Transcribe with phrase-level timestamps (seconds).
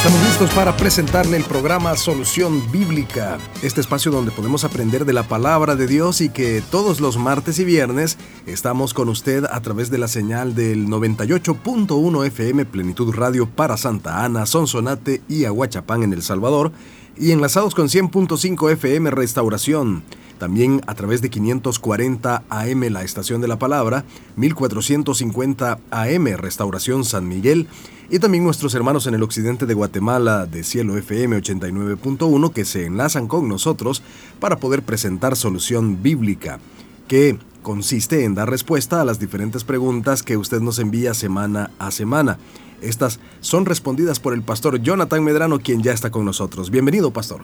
[0.00, 5.24] Estamos listos para presentarle el programa Solución Bíblica, este espacio donde podemos aprender de la
[5.24, 9.90] palabra de Dios y que todos los martes y viernes estamos con usted a través
[9.90, 16.14] de la señal del 98.1 FM Plenitud Radio para Santa Ana, Sonsonate y Aguachapán en
[16.14, 16.72] El Salvador
[17.18, 20.02] y enlazados con 100.5 FM Restauración.
[20.40, 27.28] También a través de 540 AM La Estación de la Palabra, 1450 AM Restauración San
[27.28, 27.68] Miguel
[28.08, 32.86] y también nuestros hermanos en el occidente de Guatemala de Cielo FM 89.1 que se
[32.86, 34.02] enlazan con nosotros
[34.40, 36.58] para poder presentar solución bíblica,
[37.06, 41.90] que consiste en dar respuesta a las diferentes preguntas que usted nos envía semana a
[41.90, 42.38] semana.
[42.80, 46.70] Estas son respondidas por el pastor Jonathan Medrano, quien ya está con nosotros.
[46.70, 47.42] Bienvenido, pastor.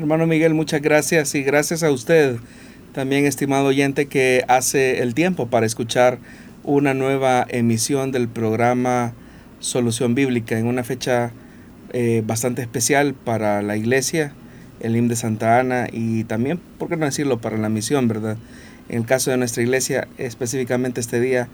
[0.00, 2.38] Hermano Miguel, muchas gracias y gracias a usted,
[2.94, 6.18] también estimado oyente, que hace el tiempo para escuchar
[6.64, 9.12] una nueva emisión del programa
[9.58, 11.32] solución bíblica en una fecha
[11.92, 14.32] eh, bastante especial para la iglesia,
[14.80, 18.38] el himno de Santa Ana y también, por qué no decirlo, para la misión, ¿verdad?
[18.88, 21.48] En el caso de nuestra iglesia, específicamente este día,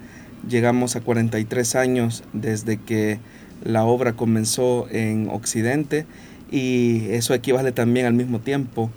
[0.47, 3.19] llegamos a 43 años desde que
[3.65, 6.05] la obra comenzó en Occidente
[6.51, 8.89] y eso equivale también al mismo tiempo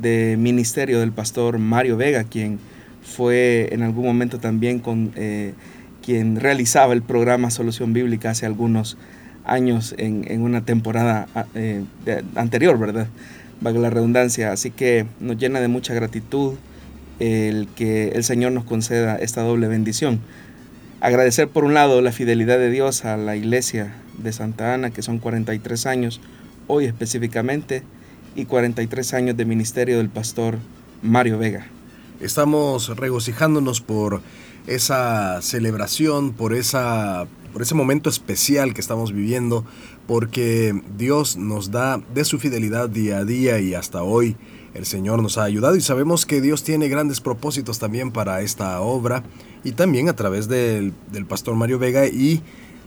[0.00, 2.58] de ministerio del pastor Mario Vega, quien
[3.02, 5.12] fue en algún momento también con...
[5.16, 5.54] Eh,
[6.00, 8.96] quien realizaba el programa Solución Bíblica hace algunos
[9.44, 11.82] años en, una temporada ah, eh,
[12.34, 13.06] anterior, ¿verdad?
[13.62, 14.52] La redundancia.
[14.52, 16.54] Así que nos llena de mucha gratitud
[17.18, 20.20] el que el Señor nos conceda esta doble bendición.
[21.00, 25.02] Agradecer por un lado la fidelidad de Dios a la iglesia de Santa Ana, que
[25.02, 26.20] son 43 años,
[26.70, 27.82] hoy específicamente,
[28.36, 30.58] y 43 años de ministerio del pastor
[31.02, 31.66] Mario Vega.
[32.20, 34.20] Estamos regocijándonos por
[34.68, 39.64] esa celebración, por, esa, por ese momento especial que estamos viviendo,
[40.06, 44.36] porque Dios nos da de su fidelidad día a día y hasta hoy
[44.74, 48.80] el Señor nos ha ayudado y sabemos que Dios tiene grandes propósitos también para esta
[48.80, 49.24] obra
[49.64, 52.42] y también a través del, del pastor Mario Vega y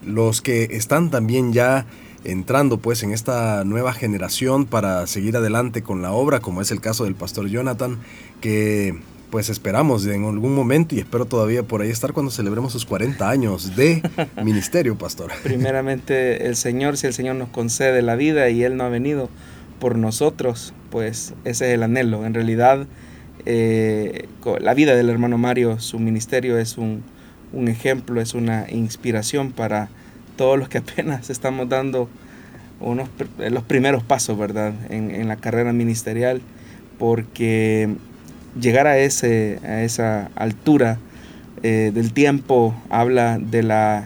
[0.06, 1.86] los que están también ya
[2.24, 6.82] entrando pues en esta nueva generación para seguir adelante con la obra, como es el
[6.82, 8.00] caso del pastor Jonathan,
[8.42, 9.00] que
[9.34, 13.28] pues esperamos en algún momento y espero todavía por ahí estar cuando celebremos sus 40
[13.28, 14.04] años de
[14.44, 15.32] ministerio, pastor.
[15.42, 19.30] Primeramente el Señor, si el Señor nos concede la vida y Él no ha venido
[19.80, 22.28] por nosotros, pues ese es el anhelo.
[22.28, 22.86] En realidad,
[23.46, 24.28] eh,
[24.60, 27.04] la vida del hermano Mario, su ministerio es un,
[27.68, 29.90] ejemplo, es una inspiración para
[30.36, 32.10] todos los que apenas estamos dando
[32.80, 36.42] unos, los primeros pasos, ¿verdad?, en, en la carrera ministerial,
[37.00, 37.90] porque
[38.60, 40.98] llegar a, ese, a esa altura
[41.64, 44.06] eh, del tiempo habla de la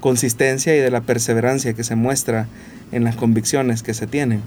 [0.00, 2.48] consistencia y de la perseverancia que se muestra
[2.92, 4.40] en las convicciones que se tienen.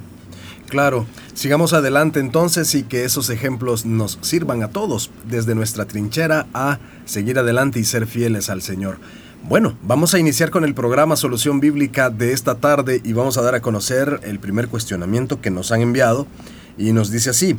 [0.69, 6.45] Claro, sigamos adelante entonces y que esos ejemplos nos sirvan a todos, desde nuestra trinchera
[6.53, 8.99] a seguir adelante y ser fieles al Señor.
[9.47, 13.41] Bueno, vamos a iniciar con el programa Solución Bíblica de esta tarde y vamos a
[13.41, 16.27] dar a conocer el primer cuestionamiento que nos han enviado
[16.77, 17.57] y nos dice así,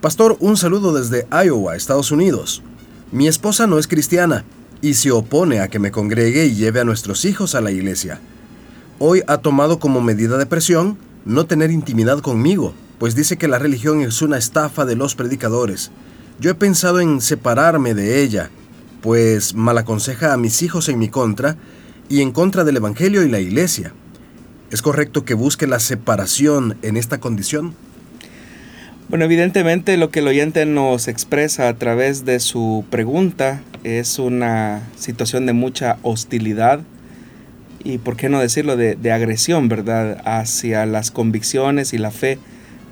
[0.00, 2.62] Pastor, un saludo desde Iowa, Estados Unidos.
[3.10, 4.44] Mi esposa no es cristiana
[4.80, 8.20] y se opone a que me congregue y lleve a nuestros hijos a la iglesia.
[8.98, 13.58] Hoy ha tomado como medida de presión no tener intimidad conmigo, pues dice que la
[13.58, 15.90] religión es una estafa de los predicadores.
[16.38, 18.50] Yo he pensado en separarme de ella,
[19.04, 21.58] pues malaconseja a mis hijos en mi contra
[22.08, 23.92] y en contra del Evangelio y la iglesia.
[24.70, 27.74] ¿Es correcto que busque la separación en esta condición?
[29.10, 34.80] Bueno, evidentemente lo que el oyente nos expresa a través de su pregunta es una
[34.96, 36.80] situación de mucha hostilidad
[37.84, 42.38] y, por qué no decirlo, de, agresión, ¿verdad?, hacia las convicciones y la fe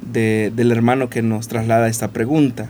[0.03, 2.69] del hermano que nos traslada esta pregunta.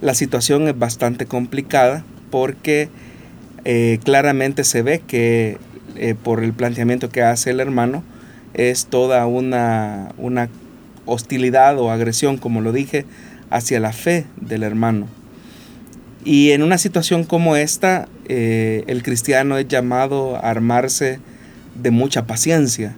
[0.00, 2.02] La situación es bastante complicada
[2.32, 2.88] porque
[3.66, 5.58] eh, claramente se ve que
[5.96, 8.02] eh, por el planteamiento que hace el hermano
[8.54, 10.48] es toda una, una
[11.04, 13.04] hostilidad o agresión, como lo dije,
[13.50, 15.08] hacia la fe del hermano.
[16.24, 21.20] Y en una situación como esta, eh, el cristiano es llamado a armarse
[21.74, 22.94] de mucha paciencia,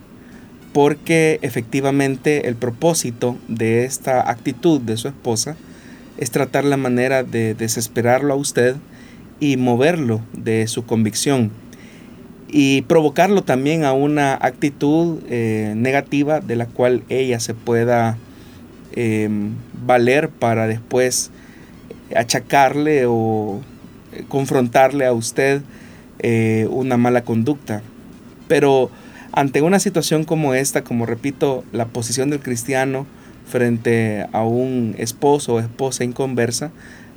[0.73, 5.57] porque efectivamente el propósito de esta actitud de su esposa
[6.19, 8.77] es tratar la manera de desesperarlo a usted
[9.41, 11.51] y moverlo de su convicción.
[12.57, 18.17] y provocarlo también a una actitud eh, negativa de la cual ella se pueda
[18.95, 19.55] em,
[19.85, 21.33] valer para después
[22.15, 23.61] achacarle o
[24.13, 25.63] eh, confrontarle a usted
[26.21, 27.83] eh, una mala conducta.
[28.47, 28.91] Pero
[29.33, 33.07] ante una situación como esta, como repito, la posición del cristiano
[33.47, 36.71] frente a un esposo o esposa inconversa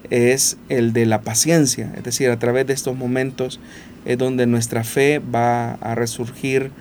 [0.09, 3.59] es el de la paciencia, es decir, a través de estos momentos
[4.05, 6.71] es donde nuestra fe va a resurgir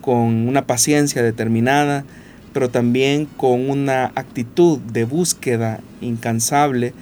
[0.00, 2.04] con una paciencia determinada,
[2.52, 6.94] pero también con una actitud de búsqueda incansable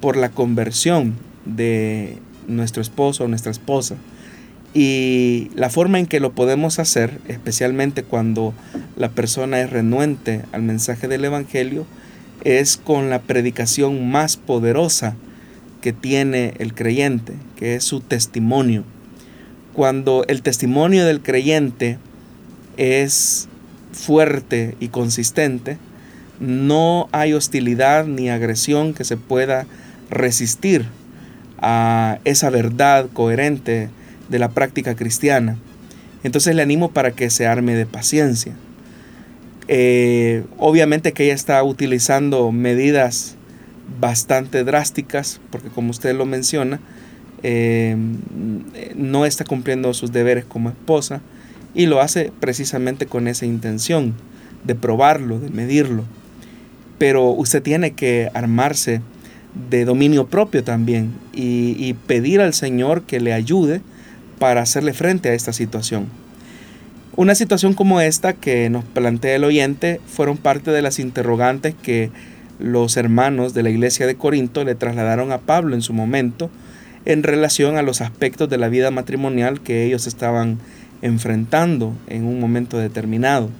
[0.00, 2.18] por la conversión de
[2.48, 3.96] nuestro esposo o nuestra esposa.
[4.72, 8.52] Y la forma en que lo podemos hacer, especialmente cuando
[8.96, 11.86] la persona es renuente al mensaje del Evangelio,
[12.44, 15.16] es con la predicación más poderosa
[15.86, 18.82] que tiene el creyente, que es su testimonio.
[19.72, 21.98] Cuando el testimonio del creyente
[22.76, 23.46] es
[23.92, 25.78] fuerte y consistente,
[26.40, 29.66] no hay hostilidad ni agresión que se pueda
[30.10, 30.86] resistir
[31.58, 33.88] a esa verdad coherente
[34.28, 35.56] de la práctica cristiana.
[36.24, 38.54] Entonces le animo para que se arme de paciencia.
[39.68, 43.35] Eh, obviamente que ella está utilizando medidas
[44.00, 46.80] bastante drásticas, porque como usted lo menciona,
[47.42, 47.96] eh,
[48.94, 51.20] no está cumpliendo sus deberes como esposa
[51.74, 54.14] y lo hace precisamente con esa intención
[54.64, 56.04] de probarlo, de medirlo.
[56.98, 59.02] Pero usted tiene que armarse
[59.70, 63.80] de dominio propio también y, pedir al Señor que le ayude
[64.38, 66.06] para hacerle frente a esta situación.
[67.16, 72.10] Una situación como esta que nos plantea el oyente fueron parte de las interrogantes que
[72.58, 76.50] los hermanos de la iglesia de Corinto le trasladaron a Pablo en su momento
[77.04, 80.58] en relación a los aspectos de la vida matrimonial que ellos estaban
[81.02, 83.50] enfrentando en un momento determinado.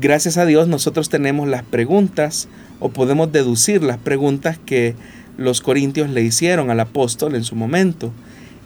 [0.00, 2.48] Gracias a Dios nosotros tenemos las preguntas
[2.80, 4.94] o podemos deducir las preguntas que
[5.36, 8.12] los corintios le hicieron al apóstol en su momento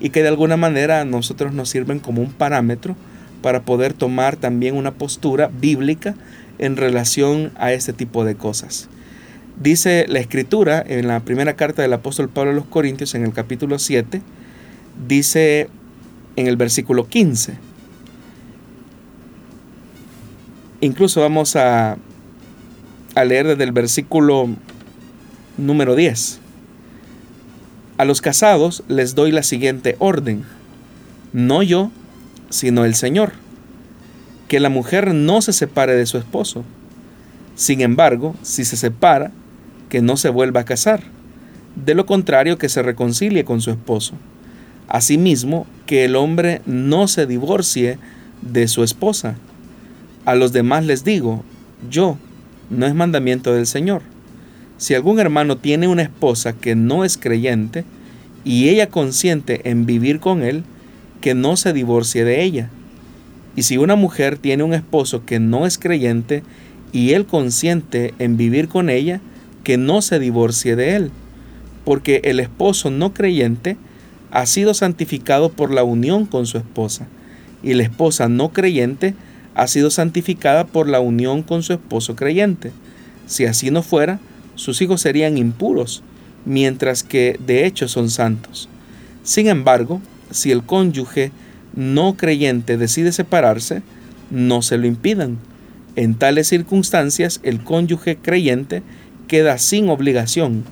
[0.01, 2.97] y que de alguna manera a nosotros nos sirven como un parámetro
[3.43, 6.15] para poder tomar también una postura bíblica
[6.61, 8.89] en relación a este tipo de cosas.
[9.61, 13.33] Dice la escritura en la primera carta del apóstol Pablo a los Corintios en el
[13.33, 14.23] capítulo 7,
[15.09, 15.69] dice
[16.37, 17.55] en el versículo 15.
[20.81, 21.99] Incluso vamos a
[23.15, 24.49] a leer desde el versículo
[25.57, 26.41] número 10.
[27.99, 30.45] A los casados les doy la siguiente orden,
[31.33, 31.91] no yo,
[32.49, 33.33] sino el Señor,
[34.51, 36.65] que la mujer no se separe de su esposo.
[37.55, 39.31] Sin embargo, si se separa,
[39.89, 41.05] que no se vuelva a casar,
[41.77, 44.15] de lo contrario que se reconcilie con su esposo.
[44.89, 47.99] Asimismo, que el hombre no se divorcie
[48.43, 49.37] de su esposa.
[50.25, 51.45] A los demás les digo,
[51.89, 52.19] yo,
[52.71, 54.03] no es mandamiento del Señor.
[54.79, 57.85] Si algún hermano tiene una esposa que no es creyente
[58.43, 60.65] y ella consiente en vivir con él,
[61.21, 62.69] que no se divorcie de ella.
[63.57, 66.43] Y si una mujer tiene un esposo que no es creyente
[66.93, 69.21] y él consiente en vivir con ella,
[69.65, 71.11] que no se divorcie de él,
[71.85, 73.77] porque el esposo no creyente
[74.31, 77.07] ha sido santificado por la unión con su esposa,
[77.63, 79.15] y la esposa no creyente
[79.55, 82.73] ha sido santificada por la unión con su esposo creyente.
[83.27, 84.21] Si así no fuera,
[84.55, 86.03] sus hijos serían impuros,
[86.45, 88.69] mientras que de hecho son santos.
[89.23, 91.33] Sin embargo, si el cónyuge
[91.75, 93.83] no creyente decide separarse,
[94.31, 95.39] no se lo impidan.
[95.97, 98.83] En tales circunstancias, el cónyuge creyente
[99.29, 100.65] queda sin obligación.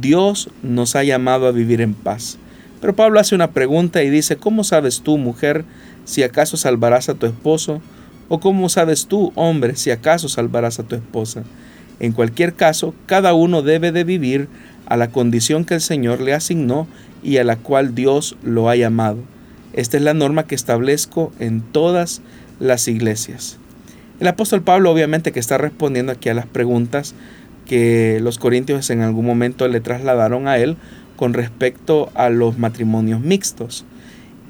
[0.00, 2.38] Dios nos ha llamado a vivir en paz.
[2.80, 5.64] Pero Pablo hace una pregunta y dice, ¿cómo sabes tú, mujer,
[6.04, 7.80] si acaso salvarás a tu esposo?
[8.28, 11.44] ¿O cómo sabes tú, hombre, si acaso salvarás a tu esposa?
[12.00, 14.48] En cualquier caso, cada uno debe de vivir
[14.86, 16.86] a la condición que el Señor le asignó
[17.22, 19.18] y a la cual Dios lo ha llamado.
[19.74, 22.22] Esta es la norma que establezco en todas
[22.60, 23.58] las iglesias.
[24.20, 27.14] El apóstol Pablo obviamente que está respondiendo aquí a las preguntas
[27.66, 30.76] que los corintios en algún momento le trasladaron a él
[31.16, 33.84] con respecto a los matrimonios mixtos.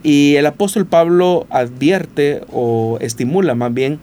[0.02, 3.98] Y el apóstol Pablo advierte o estimula más bien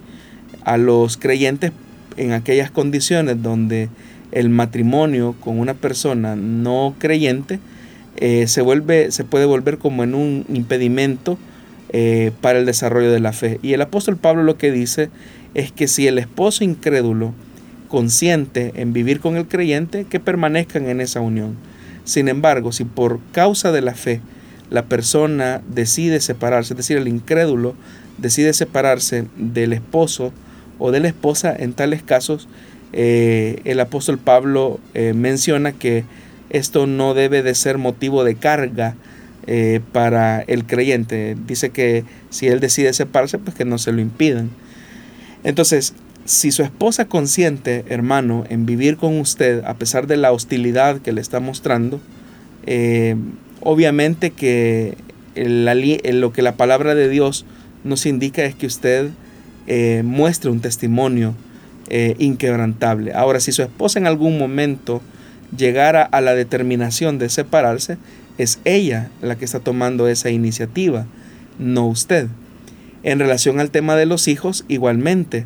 [0.63, 1.71] a los creyentes
[2.17, 3.89] en aquellas condiciones donde
[4.31, 7.59] el matrimonio con una persona no creyente
[8.18, 11.38] eh, se, vuelve, se puede volver como en un impedimento
[11.89, 13.60] eh, para el desarrollo de la fe.
[13.62, 15.10] Y el apóstol Pablo lo que dice
[15.53, 17.34] es que si el esposo incrédulo
[17.88, 21.58] consiente en vivir con el creyente, que permanezcan en esa unión.
[22.06, 24.22] Sin embargo, si por causa de la fe
[24.70, 27.75] la persona decide separarse, es decir, el incrédulo
[28.18, 30.32] decide separarse del esposo
[30.80, 32.48] o de la esposa, en tales casos
[32.94, 34.80] eh, el apóstol Pablo
[35.13, 36.06] menciona que
[36.51, 38.96] esto no debe de ser motivo de carga
[39.48, 41.36] eh, para el creyente.
[41.48, 44.50] Dice que si él decide separarse, pues que no se lo impidan.
[45.43, 45.93] Entonces,
[46.25, 51.12] si su esposa consiente, hermano, en vivir con usted, a pesar de la hostilidad que
[51.12, 52.00] le está mostrando,
[53.62, 54.96] obviamente que
[55.36, 57.46] lo que la palabra de Dios
[57.84, 59.10] nos indica es que usted
[60.03, 61.34] muestre un testimonio
[61.93, 63.12] eh, inquebrantable.
[63.12, 65.01] Ahora, si su esposa en algún momento
[65.55, 67.98] llegara a la determinación de separarse,
[68.38, 71.05] es ella la que está tomando esa iniciativa,
[71.60, 72.27] no usted.
[73.03, 75.46] En relación al tema de los hijos, igualmente,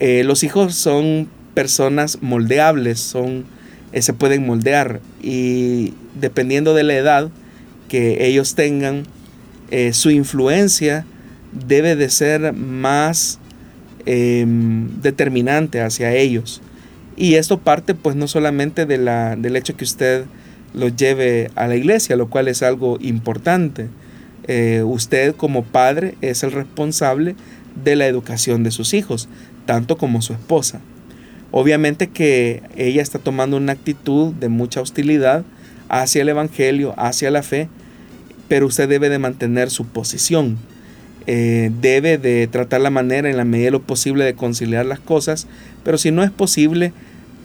[0.00, 3.44] eh, los hijos son personas moldeables, son,
[3.92, 7.30] eh, se pueden moldear y dependiendo de la edad
[7.88, 9.04] que ellos tengan,
[9.92, 11.04] su influencia
[11.52, 13.38] debe de ser más
[14.10, 16.62] Em, determinante hacia ellos.
[17.20, 20.24] Y esto parte pues no solamente de la, del hecho que usted
[20.72, 23.88] los lleve a la iglesia, lo cual es algo importante.
[24.46, 27.34] Eh, usted como padre es el responsable
[27.82, 29.28] de la educación de sus hijos,
[29.66, 30.80] tanto como su esposa.
[31.50, 35.44] Obviamente que ella está tomando una actitud de mucha hostilidad
[35.88, 37.68] hacia el Evangelio, hacia la fe,
[38.46, 40.56] pero usted debe de mantener su posición.
[41.26, 45.00] Eh, debe de tratar la manera en la medida de lo posible de conciliar las
[45.00, 45.48] cosas,
[45.82, 46.92] pero si no es posible,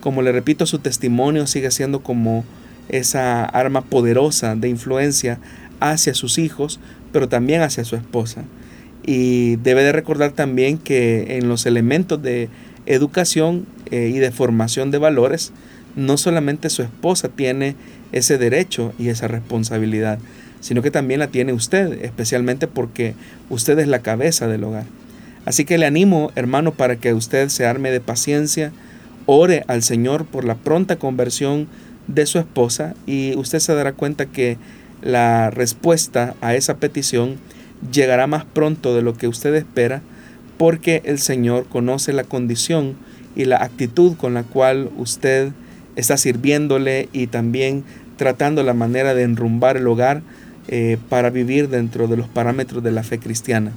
[0.03, 2.43] como le repito, su testimonio sigue siendo como
[2.89, 5.39] esa arma poderosa de influencia
[5.79, 6.81] hacia sus hijos,
[7.13, 8.43] pero también hacia su esposa.
[9.05, 12.50] Y debe de recordar también que en los elementos de
[12.86, 15.53] educación eh, y de formación de valores,
[15.95, 17.77] no solamente su esposa tiene
[18.12, 20.19] ese derecho y esa responsabilidad,
[20.60, 23.13] sino que también la tiene usted, especialmente porque
[23.50, 24.83] usted es la cabeza del hogar.
[25.45, 28.74] Así que le animo, hermano, para que usted se arme de paciencia,
[29.25, 31.68] ore al Señor por la pronta conversión
[32.08, 34.58] de su esposa y usted se dará cuenta que
[35.01, 37.38] la respuesta a esa petición
[37.92, 40.01] llegará más pronto de lo que usted espera
[40.58, 42.96] porque el Señor conoce la condición
[43.36, 45.51] y la actitud con la cual usted
[45.96, 47.84] está sirviéndole y también
[48.18, 50.22] tratando la manera de enrumbar el hogar
[50.68, 53.72] eh, para vivir dentro de los parámetros de la fe cristiana.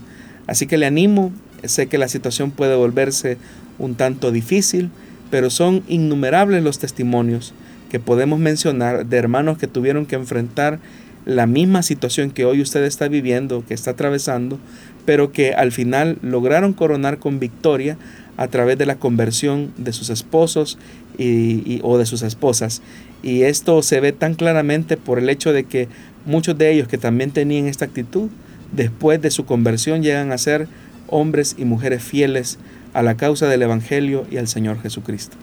[0.47, 1.33] Así que le animo,
[1.65, 3.39] sé que la situación puede volverse
[3.79, 4.91] un tanto difícil,
[5.31, 7.55] pero son innumerables los testimonios
[7.91, 10.79] que podemos mencionar de hermanos que tuvieron que enfrentar
[11.25, 14.59] la misma situación que hoy usted está viviendo, que está atravesando,
[15.05, 17.99] pero que al final lograron coronar con victoria
[18.37, 20.79] a través de la conversión de sus esposos
[21.19, 22.83] y, o de sus esposas.
[23.23, 25.89] Y esto se ve tan claramente por el hecho de que
[26.27, 28.29] muchos de ellos que también tenían esta actitud,
[28.73, 30.69] después de su conversión llegan a ser
[31.09, 32.59] hombres y mujeres fieles
[32.97, 35.37] a la causa del Evangelio y al Señor Jesucristo.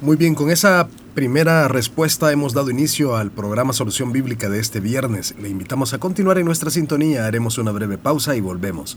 [0.00, 4.80] Muy bien, con esa primera respuesta hemos dado inicio al programa Solución Bíblica de este
[4.80, 5.34] viernes.
[5.38, 8.96] Le invitamos a continuar en nuestra sintonía, haremos una breve pausa y volvemos.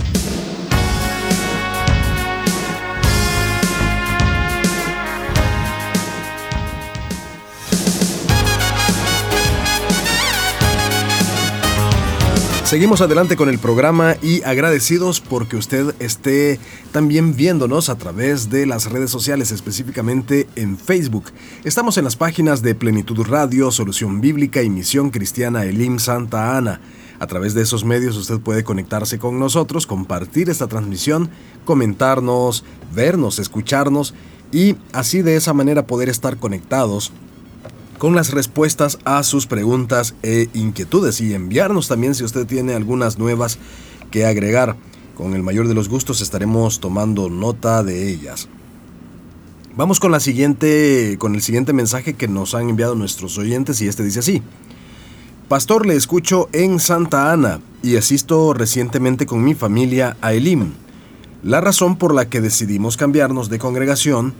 [12.71, 16.57] Seguimos adelante con el programa y agradecidos porque usted esté
[16.93, 21.25] también viéndonos a través de las redes sociales, específicamente en Facebook.
[21.65, 26.79] Estamos en las páginas de Plenitud Radio, Solución Bíblica y Misión Cristiana Elim Santa Ana.
[27.19, 31.29] A través de esos medios usted puede conectarse con nosotros, compartir esta transmisión,
[31.65, 32.63] comentarnos,
[32.95, 34.13] vernos, escucharnos
[34.53, 37.11] y así de esa manera poder estar conectados
[38.01, 43.19] con las respuestas a sus preguntas e inquietudes y enviarnos también si usted tiene algunas
[43.19, 43.59] nuevas
[44.09, 44.75] que agregar.
[45.13, 48.49] Con el mayor de los gustos estaremos tomando nota de ellas.
[49.75, 53.87] Vamos con la siguiente con el siguiente mensaje que nos han enviado nuestros oyentes y
[53.87, 54.41] este dice así:
[55.47, 60.71] Pastor, le escucho en Santa Ana y asisto recientemente con mi familia a Elim.
[61.43, 64.33] La razón por la que decidimos cambiarnos de congregación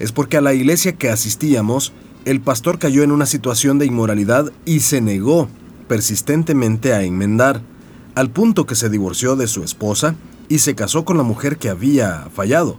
[0.00, 1.92] es porque a la iglesia que asistíamos
[2.24, 5.48] el pastor cayó en una situación de inmoralidad y se negó
[5.88, 7.60] persistentemente a enmendar,
[8.14, 10.14] al punto que se divorció de su esposa
[10.48, 12.78] y se casó con la mujer que había fallado.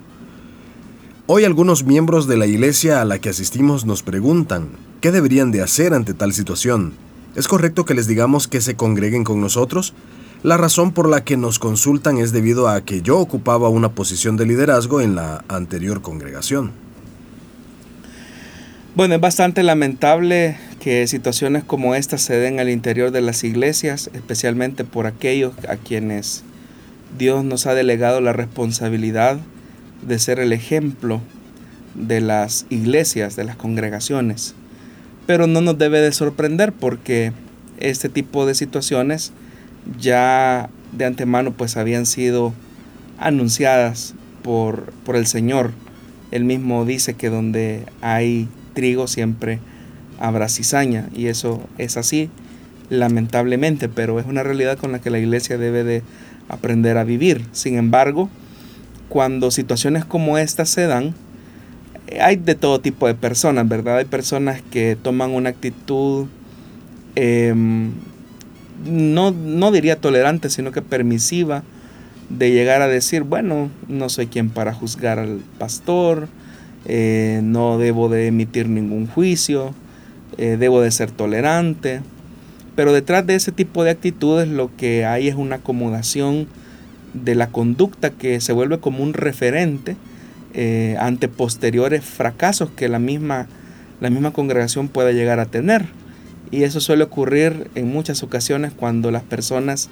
[1.28, 4.70] Hoy algunos miembros de la iglesia a la que asistimos nos preguntan,
[5.02, 6.94] ¿qué deberían de hacer ante tal situación?
[7.36, 9.94] ¿Es correcto que les digamos que se congreguen con nosotros?
[10.42, 14.38] La razón por la que nos consultan es debido a que yo ocupaba una posición
[14.38, 16.85] de liderazgo en la anterior congregación.
[18.96, 24.10] Bueno, es bastante lamentable que situaciones como esta se den al interior de las iglesias,
[24.14, 26.46] especialmente por aquellos a quienes
[27.18, 29.38] Dios nos ha delegado la responsabilidad
[30.02, 31.20] de ser el ejemplo
[31.94, 34.56] de las iglesias, de las congregaciones.
[35.28, 37.34] Pero no nos debe de sorprender porque
[37.82, 39.34] este tipo de situaciones
[40.00, 42.54] ya de antemano pues habían sido
[43.18, 45.74] anunciadas por, por el Señor.
[46.32, 49.60] Él mismo dice que donde hay trigo siempre
[50.20, 52.30] habrá cizaña y eso es así
[52.90, 56.04] lamentablemente, pero es una realidad con la que la iglesia debe de
[56.50, 57.44] aprender a vivir.
[57.52, 58.30] Sin embargo,
[59.10, 61.16] cuando situaciones como estas se dan,
[62.22, 63.98] hay de todo tipo de personas, ¿verdad?
[63.98, 66.28] Hay personas que toman una actitud
[67.16, 67.92] em,
[68.86, 71.64] no, no diría tolerante, sino que permisiva,
[72.30, 76.28] de llegar a decir, bueno, no soy quien para juzgar al pastor,
[76.86, 79.74] eh, no debo de emitir ningún juicio,
[80.38, 82.02] eh, debo de ser tolerante.
[82.76, 86.48] Pero detrás de ese tipo de actitudes lo que hay es una acomodación
[87.14, 89.96] de la conducta que se vuelve como un referente
[90.54, 93.48] eh, ante posteriores fracasos que la misma,
[94.02, 95.86] la misma congregación pueda llegar a tener.
[96.52, 99.90] Y eso suele ocurrir en muchas ocasiones cuando las personas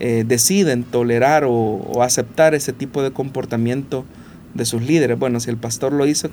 [0.00, 4.04] deciden tolerar o, aceptar ese tipo de comportamiento
[4.54, 5.18] de sus líderes.
[5.18, 6.30] Bueno, si el pastor lo hizo,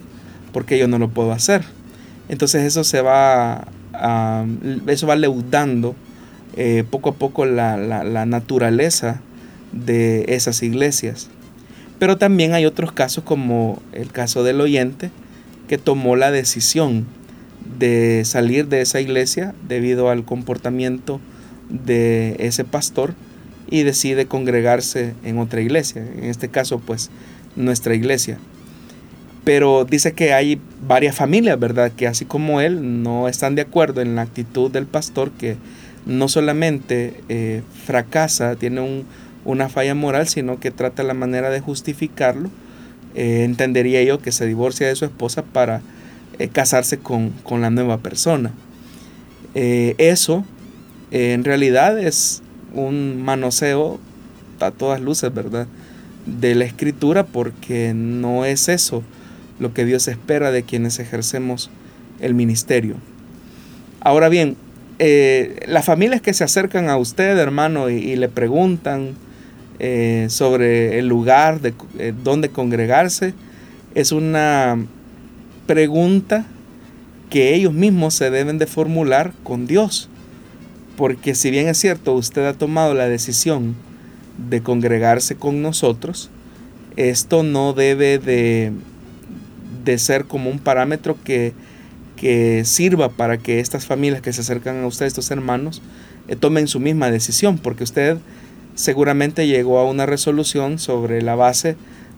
[0.54, 1.64] ¿por qué yo no lo puedo hacer?
[2.30, 3.68] Entonces eso se va,
[4.88, 5.96] eso va leudando
[6.56, 9.22] eh, poco a poco la, la naturaleza
[9.72, 11.30] de esas iglesias.
[12.00, 15.12] Pero también hay otros casos como el caso del oyente
[15.68, 17.06] que tomó la decisión
[17.78, 21.22] de salir de esa iglesia debido al comportamiento
[21.70, 23.14] de ese pastor
[23.70, 27.10] y decide congregarse en otra iglesia, en este caso pues
[27.56, 28.38] nuestra iglesia.
[29.44, 31.92] Pero dice que hay varias familias, ¿verdad?
[31.92, 35.58] Que así como él no están de acuerdo en la actitud del pastor que
[36.06, 39.04] no solamente eh, fracasa, tiene
[39.46, 42.50] una falla moral, sino que trata la manera de justificarlo.
[43.16, 45.82] Eh, entendería yo que se divorcia de su esposa para
[46.38, 48.52] eh, casarse con, la nueva persona.
[49.54, 50.46] Eso
[51.12, 52.42] en realidad es
[52.74, 54.00] un manoseo
[54.62, 55.68] a todas luces, ¿verdad?
[56.26, 59.04] De la escritura porque no es eso
[59.60, 61.70] lo que Dios espera de quienes ejercemos
[62.20, 62.96] el ministerio.
[64.02, 64.56] Ahora bien,
[65.68, 69.16] las familias que se acercan a usted, hermano, y, le preguntan
[70.28, 71.74] sobre el lugar de
[72.24, 73.34] donde congregarse,
[73.96, 74.78] es una
[75.68, 76.46] pregunta
[77.30, 80.10] que ellos mismos se deben de formular con Dios.
[80.98, 83.76] Porque si bien es cierto, usted ha tomado la decisión
[84.50, 86.30] de congregarse con nosotros,
[86.98, 88.72] esto no debe de,
[89.84, 91.54] de ser como un parámetro que,
[92.16, 95.82] que, sirva para que estas familias que se acercan a usted, estos hermanos,
[96.28, 98.18] eh, tomen su misma decisión, porque usted
[98.76, 101.76] seguramente llegó a una resolución sobre la base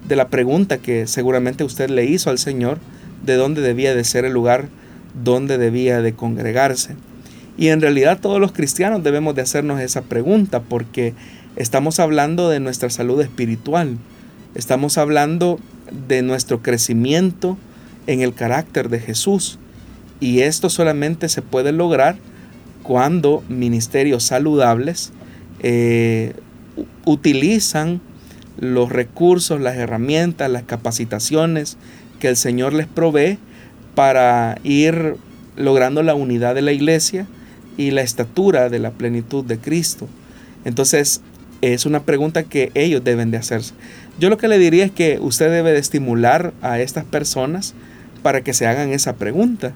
[0.08, 2.80] de la pregunta que seguramente usted le hizo al Señor
[3.26, 4.68] de dónde debía de ser el lugar
[5.24, 6.96] donde debía de congregarse.
[7.58, 11.14] Y en realidad todos los cristianos debemos de hacernos esa pregunta porque
[11.56, 13.98] estamos hablando de nuestra salud espiritual,
[14.56, 15.60] estamos hablando
[16.08, 17.58] de nuestro crecimiento
[18.08, 19.60] en el carácter de Jesús.
[20.20, 22.16] Y esto solamente se puede lograr
[22.82, 25.12] cuando ministerios saludables
[25.60, 26.34] eh,
[27.06, 28.02] utilizan
[28.60, 31.78] los recursos, las herramientas, las capacitaciones
[32.20, 33.38] que el Señor les provee
[33.96, 35.18] para ir
[35.56, 37.28] logrando la unidad de la iglesia
[37.78, 40.08] y la estatura de la plenitud de Cristo.
[40.66, 41.22] Entonces,
[41.72, 43.74] es una pregunta que ellos deben de hacerse.
[44.20, 47.74] Yo lo que le diría es que usted debe de estimular a estas personas
[48.22, 49.74] para que se hagan esa pregunta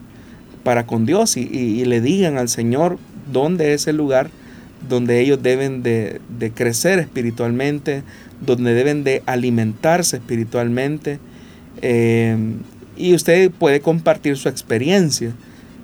[0.64, 2.98] para con Dios y, le digan al Señor
[3.32, 4.30] dónde es el lugar
[4.88, 8.04] donde ellos deben de, de crecer espiritualmente,
[8.46, 11.20] donde deben de alimentarse espiritualmente,
[11.82, 12.60] Em,
[12.96, 15.34] y usted puede compartir su experiencia.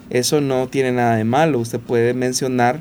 [0.09, 1.59] Eso no tiene nada de malo.
[1.59, 2.79] Usted puede mencionar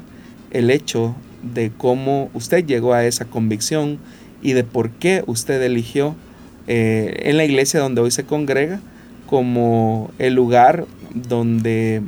[0.51, 3.99] el hecho de cómo usted llegó a esa convicción
[4.43, 6.15] y de por qué usted eligió
[6.67, 8.81] eh, en la iglesia donde hoy se congrega
[9.27, 12.03] como el lugar donde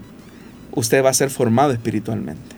[0.73, 2.55] usted va a ser formado espiritualmente.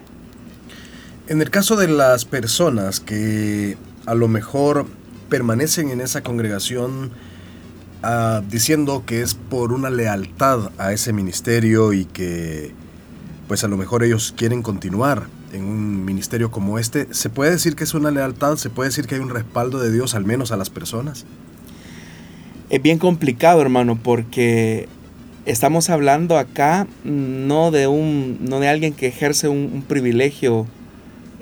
[1.29, 4.87] En el caso de las personas que a lo mejor
[5.29, 7.11] permanecen en esa congregación
[8.03, 12.73] ah, diciendo que es por una lealtad a ese ministerio y que
[13.49, 17.76] pues a lo mejor ellos quieren continuar en un ministerio como este, ¿se puede decir
[17.76, 18.56] que es una lealtad?
[18.56, 21.24] ¿Se puede decir que hay un respaldo de Dios al menos a las personas?
[22.68, 24.88] Es bien complicado, hermano, porque
[25.44, 30.66] estamos hablando acá no de un no de alguien que ejerce un, privilegio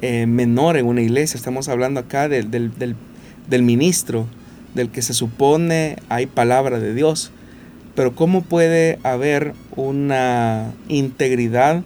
[0.02, 4.26] eh, menor en una iglesia, estamos hablando acá del, del ministro,
[4.74, 7.30] del que se supone hay palabra de Dios.
[7.94, 11.84] Pero ¿cómo puede haber una integridad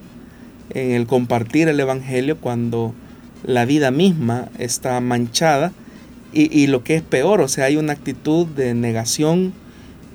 [0.71, 2.93] en el compartir el Evangelio cuando
[3.43, 5.71] la vida misma está manchada
[6.31, 9.51] y, lo que es peor, o sea, hay una actitud de negación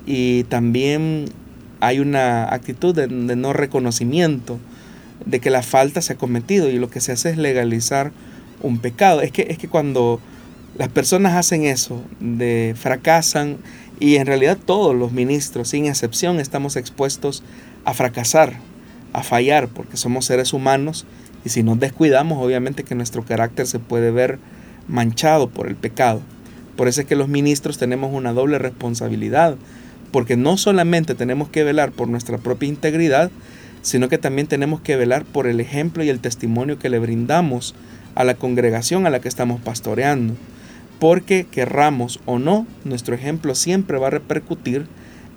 [0.07, 1.25] y también
[1.81, 4.61] hay una actitud de, no reconocimiento
[5.27, 8.13] de que la falta se ha cometido y lo que se hace es legalizar
[8.63, 9.23] un pecado.
[9.23, 10.21] Es que, es que cuando
[10.79, 13.57] las personas hacen eso, de fracasan
[13.99, 17.43] y en realidad todos los ministros, sin excepción, estamos expuestos
[17.85, 18.55] a fracasar
[19.15, 21.07] a fallar porque somos seres humanos
[21.45, 24.39] y si nos descuidamos obviamente que nuestro carácter se puede ver
[24.89, 26.21] manchado por el pecado.
[26.77, 29.57] Por eso es que los ministros tenemos una doble responsabilidad,
[30.11, 33.31] porque no solamente tenemos que velar por nuestra propia integridad,
[33.83, 37.75] sino que también tenemos que velar por el ejemplo y el testimonio que le brindamos
[38.15, 40.35] a la congregación a la que estamos pastoreando.
[40.99, 44.87] Porque querramos o no, nuestro ejemplo siempre va a repercutir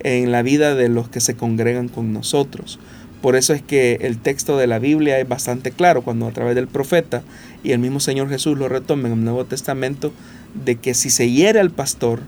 [0.00, 2.78] en la vida de los que se congregan con nosotros.
[3.22, 6.54] Por eso es que el texto de la Biblia es bastante claro cuando a través
[6.54, 7.22] del profeta
[7.64, 10.12] y el mismo Señor Jesús lo retoma en el Nuevo Testamento
[10.64, 12.20] de que si se hiere al pastor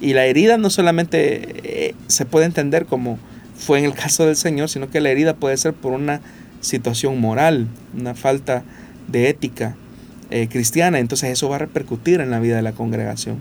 [0.00, 3.18] y la herida no solamente eh, se puede entender como
[3.56, 6.20] fue en el caso del Señor, sino que la herida puede ser por una
[6.60, 7.68] situación moral,
[7.98, 8.62] una falta
[9.08, 9.76] de ética
[10.30, 13.38] eh, cristiana, entonces eso va a repercutir en la vida de la congregación.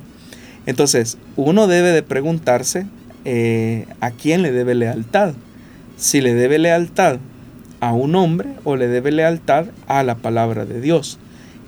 [0.65, 2.86] Entonces, uno debe de preguntarse
[3.25, 5.34] eh, a quién le debe lealtad
[5.97, 7.19] si le debe lealtad
[7.79, 11.19] a un hombre o le debe lealtad a la palabra de Dios.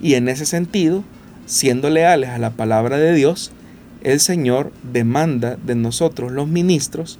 [0.01, 1.03] Y en ese sentido,
[1.45, 3.51] siendo leales a la palabra de Dios,
[4.03, 7.19] el Señor demanda de nosotros los ministros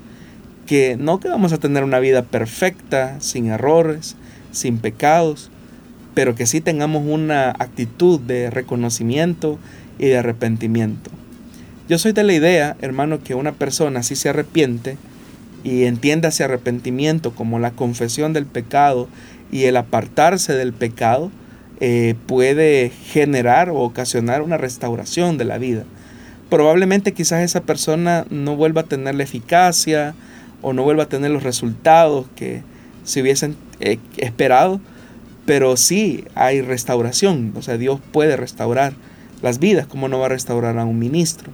[0.66, 4.16] que no que vamos a tener una vida perfecta, sin errores,
[4.52, 5.50] sin pecados,
[6.14, 9.58] pero que sí tengamos una actitud de reconocimiento
[9.98, 11.10] y de arrepentimiento.
[11.88, 14.98] Yo soy de la idea, hermano, que una persona si se arrepiente,
[15.64, 19.08] y entiéndase arrepentimiento como la confesión del pecado
[19.52, 21.32] y el apartarse del pecado,
[21.80, 25.84] eh, puede generar o ocasionar una restauración de la vida.
[26.50, 30.16] Probablemente quizás esa persona no vuelva a tener la eficacia
[30.62, 32.64] o no vuelva a tener los resultados que
[33.04, 34.82] se hubiesen eh, esperado,
[35.46, 38.94] pero sí hay restauración, o sea, Dios puede restaurar
[39.42, 41.52] las vidas, como no va a restaurar a un ministro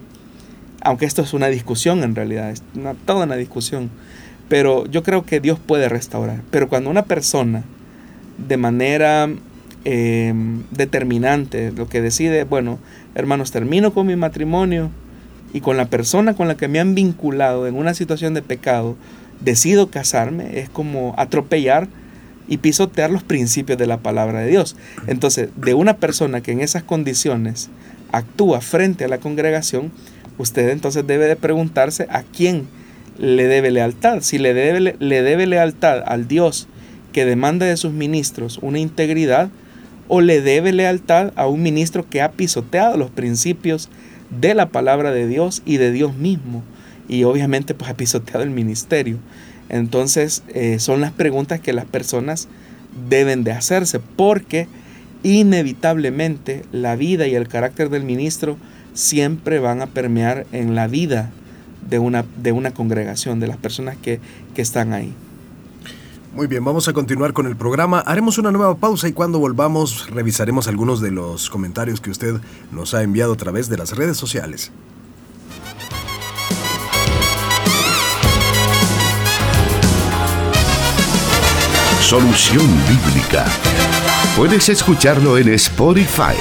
[0.83, 2.61] aunque esto es una discusión en realidad, es
[3.05, 3.89] toda una discusión,
[4.49, 6.41] pero yo creo que Dios puede restaurar.
[6.51, 7.63] Pero cuando una persona
[8.37, 9.29] de manera
[9.85, 12.79] em, determinante lo que decide, bueno,
[13.15, 14.91] hermanos, termino con mi matrimonio
[15.53, 18.97] y con la persona con la que me han vinculado en una situación de pecado,
[19.39, 21.87] decido casarme, es como atropellar
[22.47, 24.75] y pisotear los principios de la palabra de Dios.
[25.07, 27.69] Entonces, de una persona que en esas condiciones
[28.11, 29.91] actúa frente a la congregación,
[30.37, 32.67] usted entonces debe de preguntarse a quién
[33.17, 34.21] le debe lealtad.
[34.21, 36.67] Si le debe, le debe lealtad al Dios
[37.11, 39.49] que demanda de sus ministros una integridad,
[40.07, 43.89] o le debe lealtad a un ministro que ha pisoteado los principios
[44.29, 46.63] de la palabra de Dios y de Dios mismo.
[47.07, 49.17] Y obviamente pues ha pisoteado el ministerio.
[49.69, 52.47] Entonces eh, son las preguntas que las personas
[53.09, 54.67] deben de hacerse porque
[55.23, 58.57] inevitablemente la vida y el carácter del ministro
[58.93, 61.31] siempre van a permear en la vida
[61.89, 64.19] de una, de una congregación, de las personas que,
[64.55, 65.13] que están ahí.
[66.33, 67.99] Muy bien, vamos a continuar con el programa.
[67.99, 72.95] Haremos una nueva pausa y cuando volvamos revisaremos algunos de los comentarios que usted nos
[72.95, 74.71] ha enviado a través de las redes sociales.
[82.01, 83.45] Solución Bíblica.
[84.35, 86.35] Puedes escucharlo en Spotify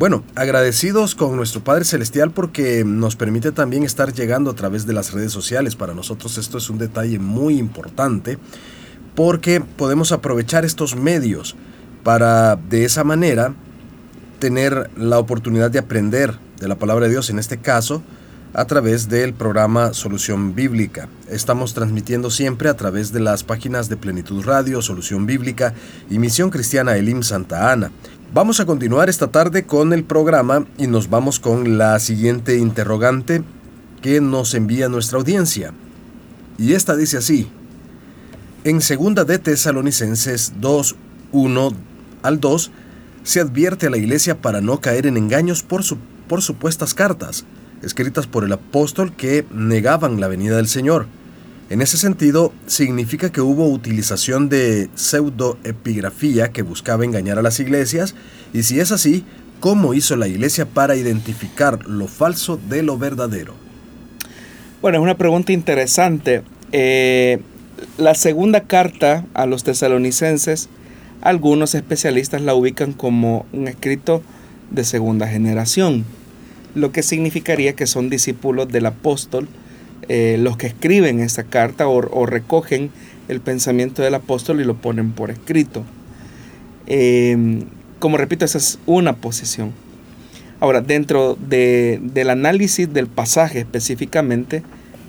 [0.00, 4.94] Bueno, agradecidos con nuestro Padre Celestial porque nos permite también estar llegando a través de
[4.94, 5.76] las redes sociales.
[5.76, 8.38] Para nosotros esto es un detalle muy importante
[9.14, 11.54] porque podemos aprovechar estos medios
[12.02, 13.52] para de esa manera
[14.38, 18.02] tener la oportunidad de aprender de la palabra de Dios, en este caso,
[18.54, 21.10] a través del programa Solución Bíblica.
[21.28, 25.74] Estamos transmitiendo siempre a través de las páginas de Plenitud Radio, Solución Bíblica
[26.08, 27.90] y Misión Cristiana Elim Santa Ana.
[28.32, 33.42] Vamos a continuar esta tarde con el programa y nos vamos con la siguiente interrogante
[34.02, 35.74] que nos envía nuestra audiencia.
[36.56, 37.48] Y esta dice así:
[38.62, 40.94] En segunda de Tesalonicenses 2,
[41.32, 41.72] 1
[42.22, 42.70] al 2,
[43.24, 45.82] se advierte a la iglesia para no caer en engaños por,
[46.28, 47.44] por supuestas cartas
[47.82, 51.06] escritas por el apóstol que negaban la venida del Señor.
[51.70, 58.16] En ese sentido, significa que hubo utilización de pseudoepigrafía que buscaba engañar a las iglesias,
[58.52, 59.24] y si es así,
[59.60, 63.54] ¿cómo hizo la iglesia para identificar lo falso de lo verdadero?
[64.82, 66.42] Bueno, es una pregunta interesante.
[66.72, 67.38] Eh,
[67.98, 70.68] la segunda carta a los tesalonicenses,
[71.20, 74.22] algunos especialistas la ubican como un escrito
[74.70, 76.04] de segunda generación
[76.74, 79.48] lo que significaría que son discípulos del apóstol
[80.08, 82.90] eh, los que escriben esta carta o, recogen
[83.28, 85.84] el pensamiento del apóstol y lo ponen por escrito.
[86.86, 87.64] Em,
[87.98, 89.72] como repito, esa es una posición.
[90.58, 94.62] Ahora, dentro del análisis del pasaje específicamente,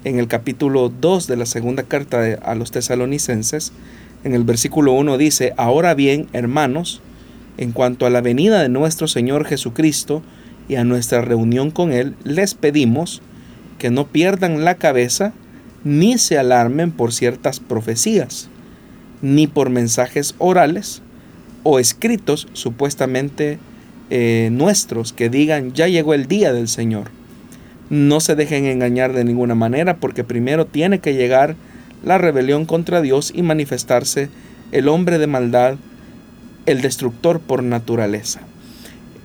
[0.03, 3.73] en el capítulo 2 de la segunda carta a los tesalonicenses,
[4.23, 7.01] en el versículo 1 dice, ahora bien, hermanos,
[7.57, 10.21] en cuanto a la venida de nuestro Señor Jesucristo,
[10.71, 13.21] y a nuestra reunión con Él, les pedimos
[13.81, 15.33] que no pierdan la cabeza
[15.83, 18.47] ni se alarmen por ciertas profecías,
[19.23, 21.01] ni por mensajes orales
[21.63, 23.57] o escritos supuestamente
[24.11, 27.09] eh, nuestros que digan ya llegó el día del Señor.
[27.89, 31.55] No se dejen engañar de ninguna manera porque primero tiene que llegar
[32.05, 34.29] la rebelión contra Dios y manifestarse
[34.71, 35.77] el hombre de maldad,
[36.67, 38.41] el destructor por naturaleza.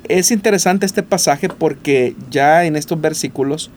[0.08, 3.70] Es interesante este pasaje porque ya en estos versículos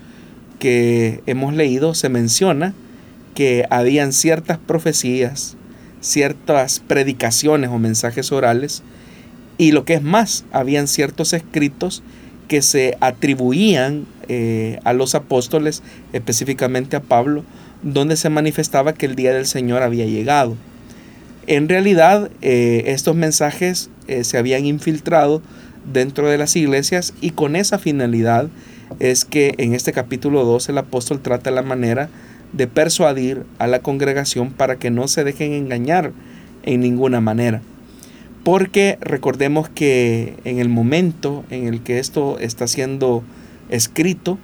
[0.60, 2.74] que hemos leído se menciona
[3.34, 5.56] que habían ciertas profecías,
[6.02, 8.84] ciertas predicaciones o mensajes orales
[9.60, 12.02] y lo que es más, habían ciertos escritos
[12.48, 17.44] que se atribuían eh, a los apóstoles, específicamente a Pablo,
[17.84, 20.56] donde se manifestaba que el día del Señor había llegado.
[21.46, 25.42] En realidad, eh, estos mensajes eh, se habían infiltrado
[25.92, 28.48] dentro de las iglesias y con esa finalidad
[29.00, 32.10] es que en este capítulo 2 el apóstol trata la manera
[32.54, 36.12] de persuadir a la congregación para que no se dejen engañar
[36.64, 37.62] en ninguna manera.
[38.44, 43.24] Porque recordemos que en el momento en el que esto está siendo
[43.70, 44.38] escrito,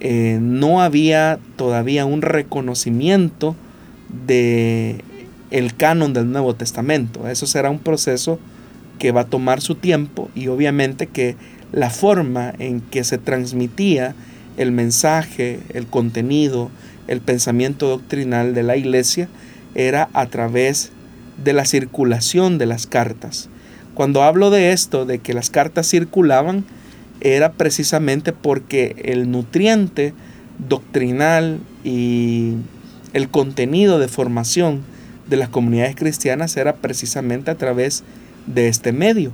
[0.00, 3.56] eh, no había todavía un reconocimiento
[4.26, 5.02] de
[5.50, 7.28] el canon del Nuevo Testamento.
[7.28, 8.38] Eso será un proceso
[8.98, 11.36] que va a tomar su tiempo y obviamente que
[11.72, 14.14] la forma en que se transmitía
[14.56, 16.70] el mensaje, el contenido,
[17.08, 19.28] el pensamiento doctrinal de la iglesia
[19.74, 20.90] era a través
[21.42, 23.48] de la circulación de las cartas.
[23.94, 26.64] Cuando hablo de esto, de que las cartas circulaban,
[27.20, 30.12] era precisamente porque el nutriente
[30.68, 32.54] doctrinal y
[33.12, 34.82] el contenido de formación
[35.28, 38.04] de las comunidades cristianas era precisamente a través
[38.46, 39.32] de este medio.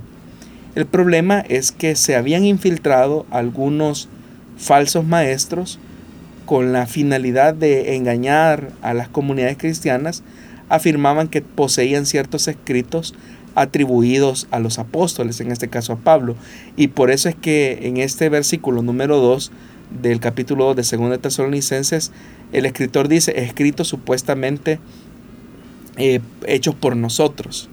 [0.75, 4.09] El problema es que se habían infiltrado algunos
[4.57, 5.79] falsos maestros
[6.45, 10.23] con la finalidad de engañar a las comunidades cristianas,
[10.69, 13.13] afirmaban que poseían ciertos escritos
[13.55, 16.35] atribuidos a los apóstoles, en este caso a Pablo.
[16.75, 19.51] Y por eso es que en este versículo número 2
[20.01, 22.11] del capítulo 2 de 2 Tesalonicenses,
[22.51, 24.79] el escritor dice, escritos supuestamente
[25.97, 27.69] eh, hechos por nosotros.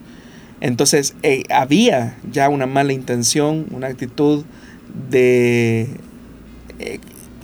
[0.60, 4.44] Entonces eh, había ya una mala intención, una actitud
[5.10, 5.88] de
[6.78, 6.98] eh,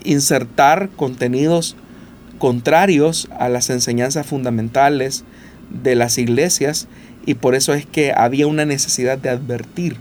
[0.05, 1.77] insertar contenidos
[2.39, 5.25] contrarios a las enseñanzas fundamentales
[5.83, 6.87] de las iglesias
[7.25, 9.97] y por eso es que había una necesidad de advertir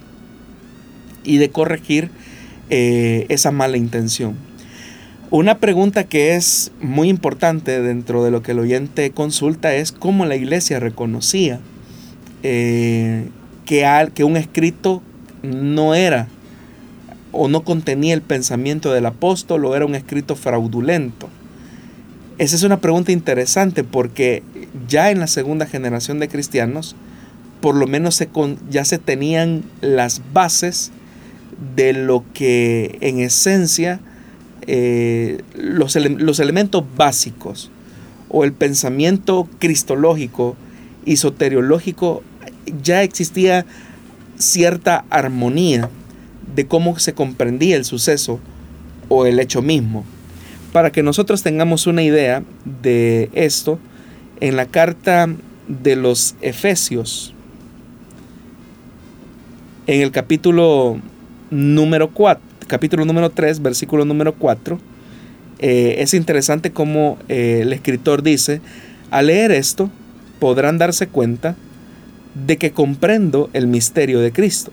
[1.23, 2.11] y de corregir
[2.69, 4.35] eh, esa mala intención.
[5.31, 10.25] Una pregunta que es muy importante dentro de lo que el oyente consulta es cómo
[10.25, 11.59] la iglesia reconocía
[12.43, 13.29] eh,
[13.65, 15.01] que, al, que un escrito
[15.43, 16.27] no era
[17.31, 21.29] o no contenía el pensamiento del apóstol o era un escrito fraudulento.
[22.37, 24.43] Esa es una pregunta interesante porque
[24.87, 26.95] ya en la segunda generación de cristianos,
[27.61, 28.29] por lo menos se
[28.69, 30.91] ya se tenían las bases
[31.75, 33.99] de lo que en esencia
[34.67, 37.71] eh, los, los elementos básicos
[38.29, 40.55] o el pensamiento cristológico
[41.05, 42.23] y soteriológico
[42.81, 43.65] ya existía
[44.37, 45.89] cierta armonía
[46.55, 48.39] de cómo se comprendía el suceso
[49.09, 50.03] o el hecho mismo.
[50.73, 52.43] Para que nosotros tengamos una idea
[52.81, 53.79] de esto,
[54.41, 55.29] en la carta
[55.67, 57.33] de los Efesios,
[59.87, 60.99] en el capítulo
[61.49, 64.79] número 4, capítulo número 3, versículo número 4,
[65.59, 68.59] eh, es interesante como eh, el escritor dice,
[69.11, 69.89] al leer esto
[70.39, 71.55] podrán darse cuenta
[72.33, 74.71] de que comprendo el misterio de Cristo.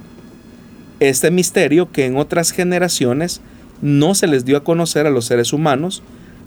[1.00, 3.40] Este misterio que en otras generaciones
[3.80, 6.02] no se les dio a conocer a los seres humanos,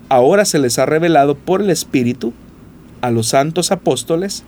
[0.10, 2.34] ahora se les ha revelado por el Espíritu
[3.02, 4.44] a los santos apóstoles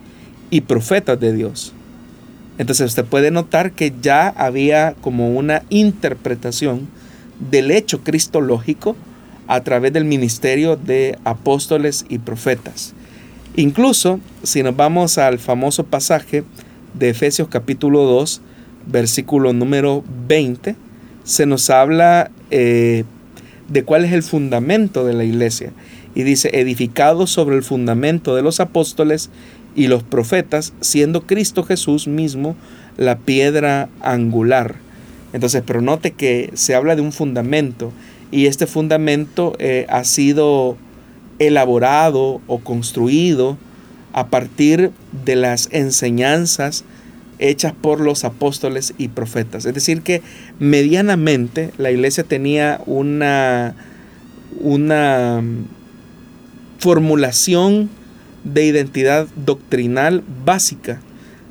[0.50, 1.72] y profetas de Dios.
[2.58, 6.88] Entonces usted puede notar que ya había como una interpretación
[7.50, 8.96] del hecho cristológico
[9.46, 12.94] a través del ministerio de apóstoles y profetas.
[13.58, 16.44] Incluso si nos vamos al famoso pasaje
[16.94, 18.40] de Efesios capítulo 2,
[18.86, 20.76] versículo número 20,
[21.24, 23.02] se nos habla eh,
[23.66, 25.72] de cuál es el fundamento de la iglesia.
[26.14, 29.28] Y dice, edificado sobre el fundamento de los apóstoles
[29.74, 32.54] y los profetas, siendo Cristo Jesús mismo
[32.96, 34.76] la piedra angular.
[35.32, 37.92] Entonces, pero note que se habla de un fundamento
[38.30, 40.76] y este fundamento eh, ha sido
[41.38, 43.56] elaborado o construido
[44.12, 44.90] a partir
[45.24, 46.84] de las enseñanzas
[47.38, 49.64] hechas por los apóstoles y profetas.
[49.64, 50.22] Es decir, que
[50.58, 53.74] medianamente la iglesia tenía una,
[54.60, 55.42] una
[56.78, 57.90] formulación
[58.44, 61.00] de identidad doctrinal básica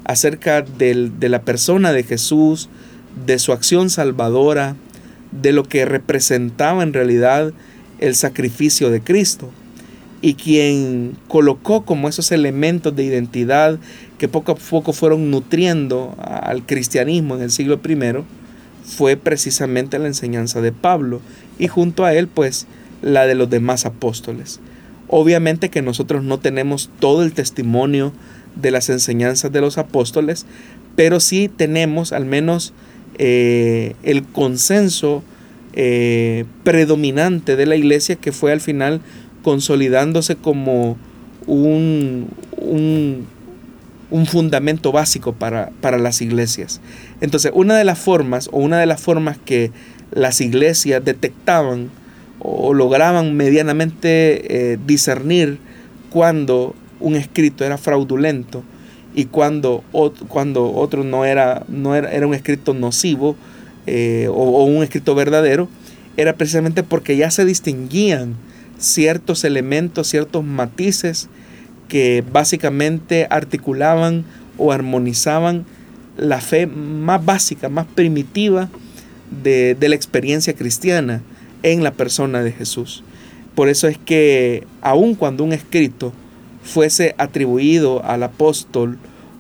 [0.03, 2.69] acerca de la persona de Jesús,
[3.25, 4.75] de su acción salvadora,
[5.31, 7.53] de lo que representaba en realidad
[7.99, 9.51] el sacrificio de Cristo.
[10.21, 13.79] Y quien colocó como esos elementos de identidad
[14.17, 18.23] que poco a poco fueron nutriendo al cristianismo en el siglo I,
[18.83, 21.21] fue precisamente la enseñanza de Pablo
[21.59, 22.67] y junto a él pues
[23.01, 24.59] la de los demás apóstoles.
[25.09, 28.13] Obviamente que nosotros no tenemos todo el testimonio
[28.55, 30.45] de las enseñanzas de los apóstoles,
[30.95, 32.73] pero sí tenemos al menos
[33.17, 35.23] eh, el consenso
[35.73, 39.01] eh, predominante de la iglesia que fue al final
[39.47, 40.97] consolidándose como
[41.45, 46.81] un, un, fundamento básico para, para, las iglesias.
[47.21, 49.71] Entonces, una de las formas o una de las formas que
[50.11, 51.89] las iglesias detectaban
[52.39, 55.59] o lograban medianamente eh, discernir
[56.09, 58.65] cuando un escrito era fraudulento
[59.15, 59.81] y cuando,
[60.27, 63.37] cuando otro no era, no era, era un escrito nocivo
[63.85, 65.69] eh, o, un escrito verdadero,
[66.17, 68.35] era precisamente porque ya se distinguían
[68.77, 71.29] ciertos elementos, ciertos matices
[71.87, 74.25] que básicamente articulaban
[74.57, 75.65] o armonizaban
[76.17, 78.69] la fe más básica, más primitiva
[79.43, 81.21] de, de la experiencia cristiana
[81.63, 83.03] en la persona de Jesús.
[83.55, 86.13] Por eso es que aun cuando un escrito
[86.63, 88.97] fuese atribuido al apóstol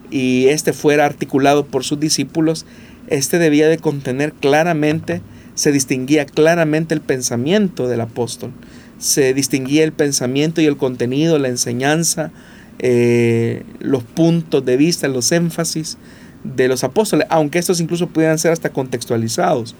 [0.09, 2.65] y éste fuera articulado por sus discípulos,
[3.07, 5.21] éste debía de contener claramente,
[5.55, 8.51] se distinguía claramente el pensamiento del apóstol,
[8.99, 12.31] se distinguía el pensamiento y el contenido, la enseñanza,
[12.79, 15.97] eh, los puntos de vista, los énfasis
[16.43, 19.75] de los apóstoles, aunque estos incluso pudieran ser hasta contextualizados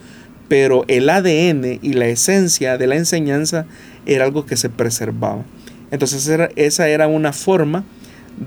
[0.48, 3.66] pero el ADN y la esencia de la enseñanza
[4.06, 5.44] era algo que se preservaba.
[5.92, 7.84] Entonces esa era una forma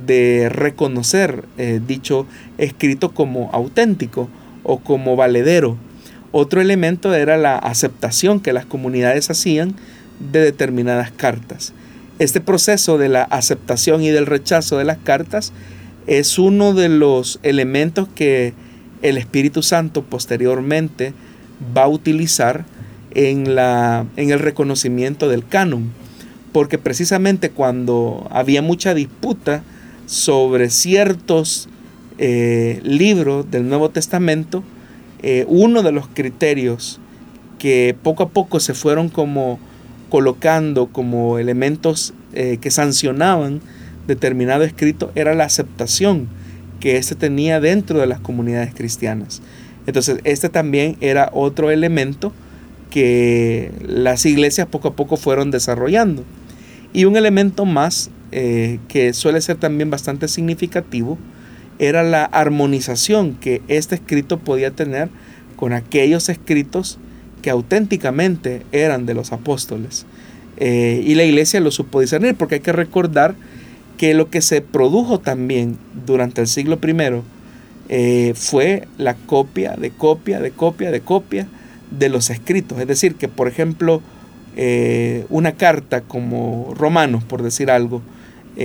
[0.07, 2.27] de reconocer eh, dicho
[2.59, 4.29] escrito como auténtico
[4.63, 5.77] o como valedero.
[6.33, 9.75] Otro elemento era la aceptación que las comunidades hacían
[10.21, 11.73] de determinadas cartas.
[12.19, 15.53] Este proceso de la aceptación y del rechazo de las cartas
[16.07, 18.53] es uno de los elementos que
[19.03, 21.15] el Espíritu Santo posteriormente
[21.77, 22.65] va a utilizar
[23.13, 25.93] en, la, en el reconocimiento del canon.
[26.53, 29.63] Porque precisamente cuando había mucha disputa
[30.07, 31.69] sobre ciertos
[32.19, 34.63] eh, libros del Nuevo Testamento,
[35.23, 36.99] eh, uno de los criterios
[37.59, 39.61] que poco a poco se fueron como
[40.11, 43.61] colocando como elementos eh, que sancionaban
[44.07, 46.29] determinado escrito era la aceptación
[46.81, 49.41] que éste tenía dentro de las comunidades cristianas.
[49.87, 52.33] Entonces, este también era otro elemento
[52.91, 56.25] que las iglesias poco a poco fueron desarrollando.
[56.93, 61.19] Y un elemento más eh, que suele ser también bastante significativo
[61.79, 65.09] era la armonización que este escrito podía tener
[65.57, 66.99] con aquellos escritos
[67.41, 70.07] que auténticamente eran de los apóstoles.
[70.57, 73.35] Eh, y la iglesia lo supo discernir porque hay que recordar
[73.97, 77.23] que lo que se produjo también durante el siglo I
[77.89, 81.49] eh, fue la copia de copia de copia de copia
[81.91, 82.79] de los escritos.
[82.79, 84.03] Es decir, que por ejemplo
[84.57, 88.03] eh, una carta como Romanos, por decir algo,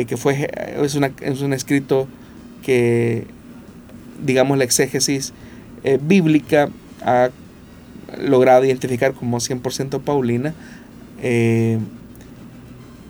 [0.07, 0.49] que fue,
[0.84, 2.09] es, es, un escrito
[2.61, 3.28] que,
[4.26, 5.32] digamos, la exégesis
[6.01, 6.69] bíblica
[7.01, 7.30] ha
[8.18, 10.53] logrado identificar como 100% Paulina.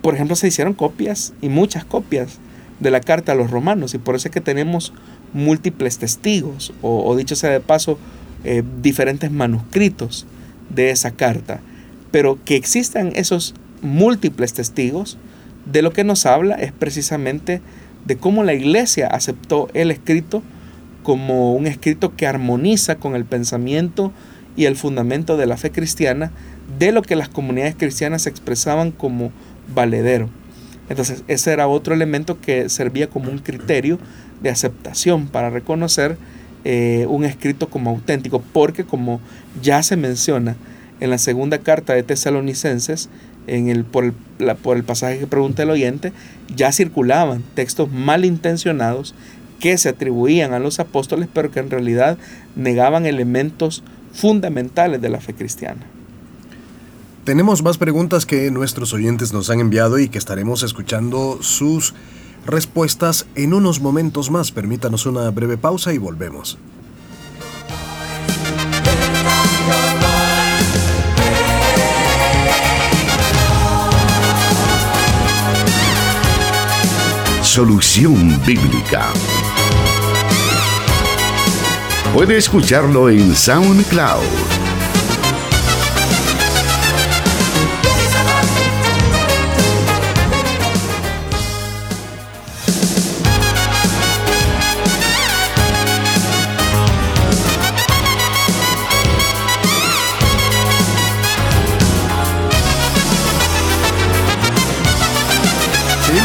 [0.01, 2.39] por ejemplo, se hicieron copias y muchas copias
[2.79, 4.93] de la carta a los romanos y por eso es que tenemos
[5.33, 7.97] múltiples testigos o, dicho sea de paso,
[8.43, 10.25] eh, diferentes manuscritos
[10.69, 11.61] de esa carta.
[12.11, 15.17] Pero que existan esos múltiples testigos,
[15.65, 17.61] de lo que nos habla es precisamente
[18.05, 20.43] de cómo la iglesia aceptó el escrito
[21.03, 24.11] como un escrito que armoniza con el pensamiento
[24.55, 26.31] y el fundamento de la fe cristiana,
[26.79, 29.31] de lo que las comunidades cristianas expresaban como
[29.73, 30.29] valedero.
[30.89, 33.99] Entonces, ese era otro elemento que servía como un criterio
[34.41, 36.17] de aceptación para reconocer
[36.63, 39.19] eh, un escrito como auténtico, porque como
[39.61, 40.55] ya se menciona
[40.99, 43.09] en la segunda carta de Tesalonicenses,
[43.47, 44.13] en el, por, el,
[44.61, 46.11] por el pasaje que pregunta el oyente,
[46.55, 49.13] ya circulaban textos malintencionados
[49.59, 52.17] que se atribuían a los apóstoles, pero que en realidad
[52.55, 53.83] negaban elementos
[54.15, 55.85] fundamentales de la fe cristiana.
[57.25, 61.93] Tenemos más preguntas que nuestros oyentes nos han enviado y que estaremos escuchando sus
[62.45, 64.51] respuestas en unos momentos más.
[64.51, 66.57] Permítanos una breve pausa y volvemos.
[77.41, 79.13] Solución Bíblica.
[82.15, 84.64] Puede escucharlo en SoundCloud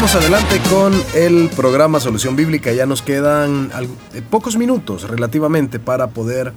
[0.01, 2.73] adelante con el programa Solución Bíblica.
[2.73, 3.69] Ya nos quedan
[4.13, 6.53] eh, pocos minutos relativamente para poder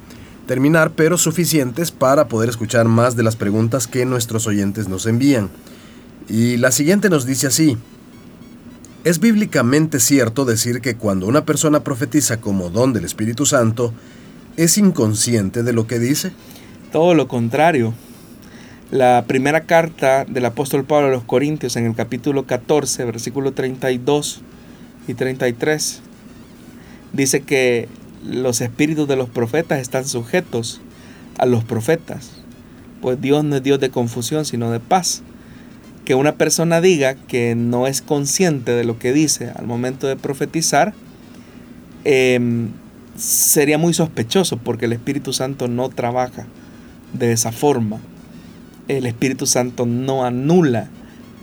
[0.46, 5.50] terminar, pero suficientes para poder escuchar más de las preguntas que nuestros oyentes nos envían.
[6.26, 7.76] Y la siguiente nos dice así.
[9.04, 13.92] ¿Es bíblicamente cierto decir que cuando una persona profetiza como don del Espíritu Santo,
[14.56, 16.32] es inconsciente de lo que dice?
[16.90, 17.92] Todo lo contrario.
[18.94, 24.40] La primera carta del apóstol Pablo a los Corintios en el capítulo 14, versículo 32
[25.08, 26.00] y 33,
[27.12, 27.88] dice que
[28.24, 30.80] los espíritus de los profetas están sujetos
[31.38, 32.44] a los profetas,
[33.02, 35.22] pues Dios no es Dios de confusión, sino de paz.
[36.04, 40.14] Que una persona diga que no es consciente de lo que dice al momento de
[40.14, 40.94] profetizar,
[42.04, 42.68] em,
[43.16, 46.46] sería muy sospechoso porque el Espíritu Santo no trabaja
[47.12, 47.98] de esa forma
[48.88, 50.88] el Espíritu Santo no anula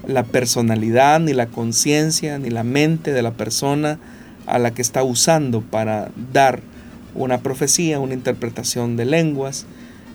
[0.08, 4.00] la personalidad, ni la conciencia, ni la mente de la persona
[4.48, 6.62] a la que está usando para dar
[7.14, 9.66] una profecía, una interpretación de lenguas,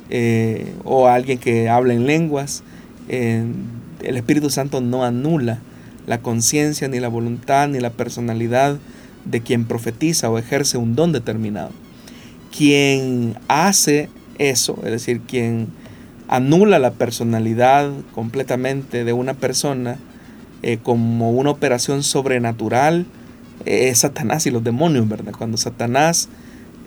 [0.09, 2.63] eh, o alguien que habla en lenguas.
[3.09, 5.59] el Espíritu Santo no anula
[6.07, 8.79] la conciencia, ni la voluntad, ni la personalidad
[9.25, 11.71] de quien profetiza o ejerce un don determinado.
[12.57, 14.09] Quien hace
[14.39, 15.69] eso, es decir, quien
[16.29, 19.99] anula la personalidad completamente de una persona
[20.63, 23.07] eh, como una operación sobrenatural,
[23.65, 25.33] eh, es Satanás y los demonios, ¿verdad?
[25.37, 26.29] Cuando Satanás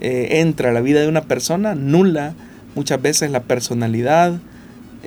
[0.02, 2.34] eh, entra a la vida de una persona, anula
[2.76, 4.40] muchas veces la personalidad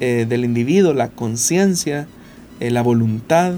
[0.01, 2.09] del individuo, la conciencia,
[2.59, 3.53] la voluntad,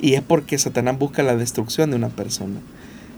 [0.00, 2.60] y es porque Satanás busca la destrucción de una persona.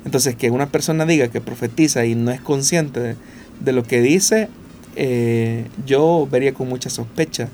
[0.05, 3.17] Entonces, que una persona diga que profetiza y no es consciente
[3.61, 4.49] de lo que dice,
[4.97, 7.49] eh, yo vería con mucha sospecha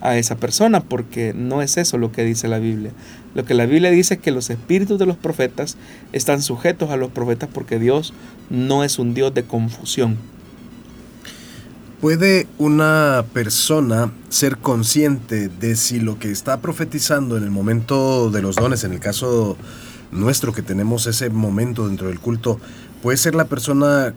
[0.00, 2.92] a esa persona porque no es eso lo que dice la Biblia.
[3.34, 5.76] Lo que la Biblia dice es que los espíritus de los profetas
[6.12, 8.14] están sujetos a los profetas porque Dios
[8.50, 10.16] no es un Dios de confusión.
[12.00, 18.40] ¿Puede una persona ser consciente de si lo que está profetizando en el momento de
[18.40, 19.56] los dones, en el caso
[20.12, 22.60] nuestro que tenemos ese momento dentro del culto,
[23.02, 24.14] puede ser la persona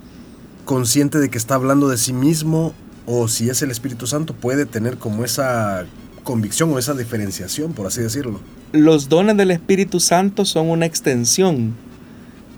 [0.65, 2.73] consciente de que está hablando de sí mismo
[3.05, 5.85] o si es el Espíritu Santo puede tener como esa
[6.23, 8.39] convicción o esa diferenciación, por así decirlo.
[8.71, 11.73] Los dones del Espíritu Santo son una extensión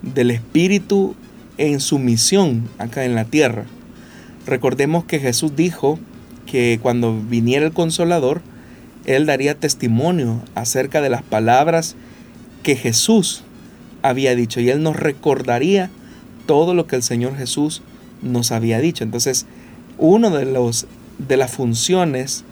[0.02, 1.16] del Espíritu
[1.58, 3.66] en su misión acá en la tierra.
[4.46, 5.98] Recordemos que Jesús dijo
[6.46, 8.42] que cuando viniera el consolador,
[9.06, 11.96] Él daría testimonio acerca de las palabras
[12.62, 13.44] que Jesús
[14.02, 15.90] había dicho y Él nos recordaría
[16.46, 17.82] todo lo que el Señor Jesús
[18.24, 19.04] nos había dicho.
[19.04, 19.46] Entonces,
[19.98, 20.46] uno de
[21.20, 22.44] de las funciones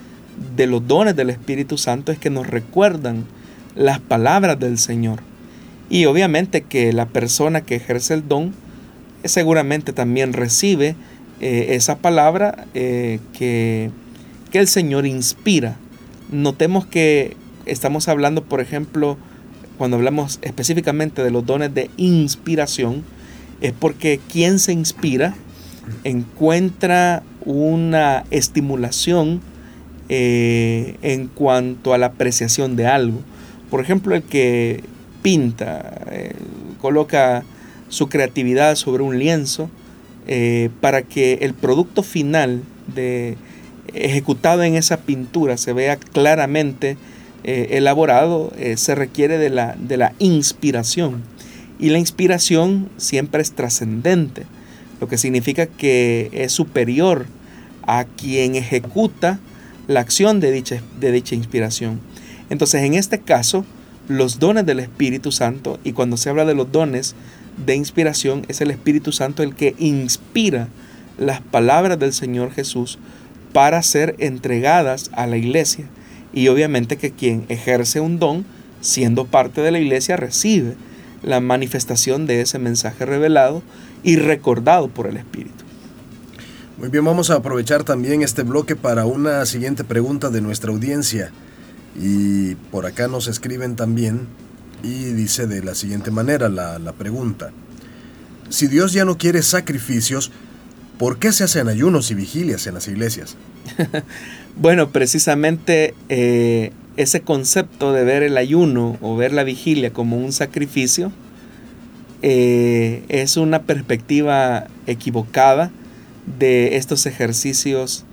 [0.55, 3.25] de los dones del Espíritu Santo es que nos recuerdan
[3.75, 5.21] las palabras del Señor.
[5.89, 8.53] Y obviamente que la persona que ejerce el don
[9.23, 10.95] eh, seguramente también recibe
[11.39, 13.91] eh, esa palabra eh, que,
[14.51, 15.77] que el Señor inspira.
[16.31, 19.17] Notemos que estamos hablando, por ejemplo,
[19.77, 23.03] cuando hablamos específicamente de los dones de inspiración,
[23.59, 25.35] es porque quien se inspira
[26.03, 29.41] encuentra una estimulación
[30.09, 33.19] eh, en cuanto a la apreciación de algo.
[33.69, 34.83] Por ejemplo, el que
[35.21, 36.33] pinta, eh,
[36.81, 37.43] coloca
[37.87, 39.69] su creatividad sobre un lienzo
[40.27, 42.61] eh, para que el producto final
[42.93, 43.37] de,
[43.93, 46.97] ejecutado en esa pintura se vea claramente
[47.43, 51.23] elaborado, se requiere de la, de la inspiración.
[51.79, 54.43] Y la inspiración siempre es trascendente,
[55.01, 57.25] lo que significa que es superior
[57.85, 59.39] a quien ejecuta
[59.87, 61.99] la acción de dicha, de dicha inspiración.
[62.51, 63.65] Entonces, en este caso,
[64.07, 67.15] los dones del Espíritu Santo, y cuando se habla de los dones
[67.65, 70.67] de inspiración, es el Espíritu Santo el que inspira
[71.17, 72.99] las palabras del Señor Jesús
[73.53, 75.85] para ser entregadas a la iglesia.
[76.31, 78.45] Y obviamente que quien ejerce un don,
[78.81, 80.75] siendo parte de la iglesia, recibe
[81.23, 83.63] la manifestación de ese mensaje revelado
[84.03, 85.63] y recordado por el Espíritu.
[86.77, 91.31] Muy bien, vamos a aprovechar también este bloque para una siguiente pregunta de nuestra audiencia.
[91.95, 94.27] Y por acá nos escriben también
[94.81, 97.51] y dice de la siguiente manera la, pregunta.
[98.49, 100.31] Si Dios ya no quiere sacrificios,
[100.97, 103.37] ¿por qué se hacen ayunos y vigilias en las iglesias?
[104.55, 110.33] bueno, precisamente eh, ese concepto de ver el ayuno o ver la vigilia como un
[110.33, 111.11] sacrificio
[112.21, 115.71] eh, es una perspectiva equivocada
[116.39, 118.05] de estos ejercicios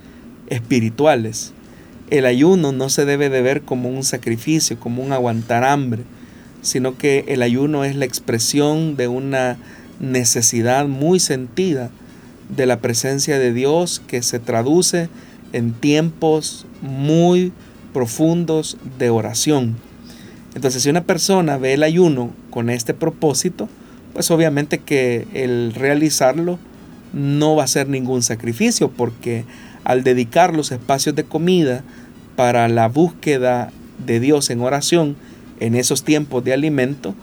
[0.47, 1.53] espirituales.
[2.09, 6.03] El ayuno no se debe de ver como un sacrificio, como un aguantar hambre,
[6.61, 9.57] sino que el ayuno es la expresión de una
[9.99, 11.91] necesidad muy sentida
[12.55, 15.09] de la presencia de Dios que se traduce
[15.53, 17.53] en tiempos muy
[17.93, 19.77] profundos de oración.
[20.55, 23.69] Entonces, si una persona ve el ayuno con este propósito,
[24.13, 26.59] pues obviamente que el realizarlo
[27.13, 29.45] no va a ser ningún sacrificio porque
[29.83, 31.83] al dedicar los espacios de comida
[32.35, 33.71] para la búsqueda
[34.05, 35.15] de Dios en oración
[35.59, 37.15] en esos tiempos de alimento,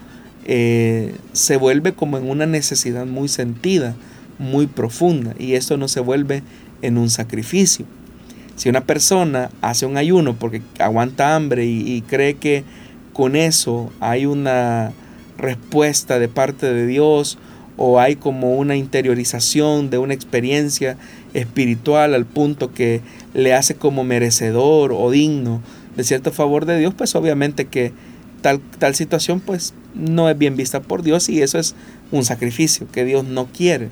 [0.45, 3.95] eh, se vuelve como en una necesidad muy sentida,
[4.39, 6.43] muy profunda, y esto no se vuelve
[6.83, 7.87] en un sacrificio.
[8.57, 12.65] Si una persona hace un ayuno porque aguanta hambre y cree que
[13.13, 14.93] con eso hay una
[15.39, 17.39] respuesta de parte de Dios
[17.77, 20.97] o hay como una interiorización de una experiencia
[21.35, 23.03] espiritual al punto que
[23.35, 25.61] le hace como merecedor o digno
[25.97, 27.93] de cierto favor de Dios, pues obviamente que
[28.43, 31.75] tal, tal situación pues no es bien vista por Dios y eso es
[32.11, 33.89] un sacrificio que Dios no quiere.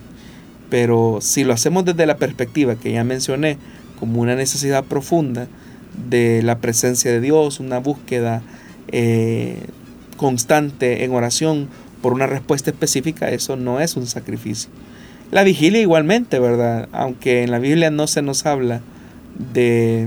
[0.70, 3.58] Pero si lo hacemos desde la perspectiva que ya mencioné,
[3.98, 5.46] como una necesidad profunda
[6.08, 8.42] de la presencia de Dios, una búsqueda
[8.88, 9.58] eh,
[10.16, 11.68] constante en oración,
[12.02, 14.70] por una respuesta específica, eso no es un sacrificio.
[15.30, 16.88] La vigilia igualmente, ¿verdad?
[16.92, 18.82] Aunque en la Biblia no se nos habla
[19.52, 20.06] de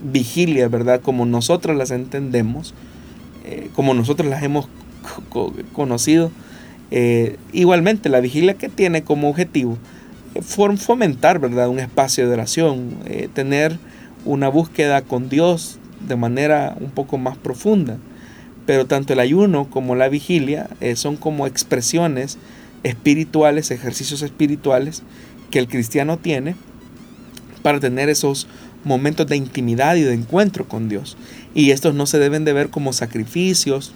[0.00, 1.00] vigilia, ¿verdad?
[1.00, 2.74] Como nosotros las entendemos,
[3.44, 4.68] eh, como nosotros las hemos
[5.72, 6.30] conocido.
[6.90, 9.78] Eh, igualmente, la vigilia que tiene como objetivo
[10.34, 11.68] eh, fomentar, ¿verdad?
[11.68, 12.90] Un espacio de oración,
[13.34, 13.78] tener
[14.24, 17.98] una búsqueda con Dios de manera un poco más profunda.
[18.66, 22.38] Pero tanto el ayuno como la vigilia eh, son como expresiones
[22.82, 25.02] espirituales, ejercicios espirituales
[25.50, 26.56] que el cristiano tiene
[27.62, 28.46] para tener esos
[28.84, 31.16] momentos de intimidad y de encuentro con Dios.
[31.54, 33.92] Y estos no se deben de ver como sacrificios,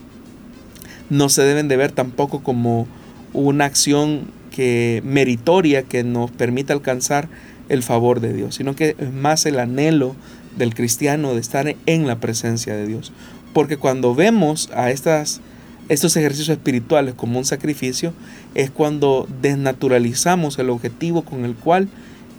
[1.10, 2.86] no se deben de ver tampoco como
[3.32, 7.28] una acción que meritoria que nos permita alcanzar
[7.68, 10.16] el favor de Dios, sino que es más el anhelo
[10.56, 13.12] del cristiano de estar en la presencia de Dios.
[13.52, 15.40] Porque cuando vemos a estas,
[15.88, 18.12] estos ejercicios espirituales como un sacrificio,
[18.54, 21.88] es cuando desnaturalizamos el objetivo con el cual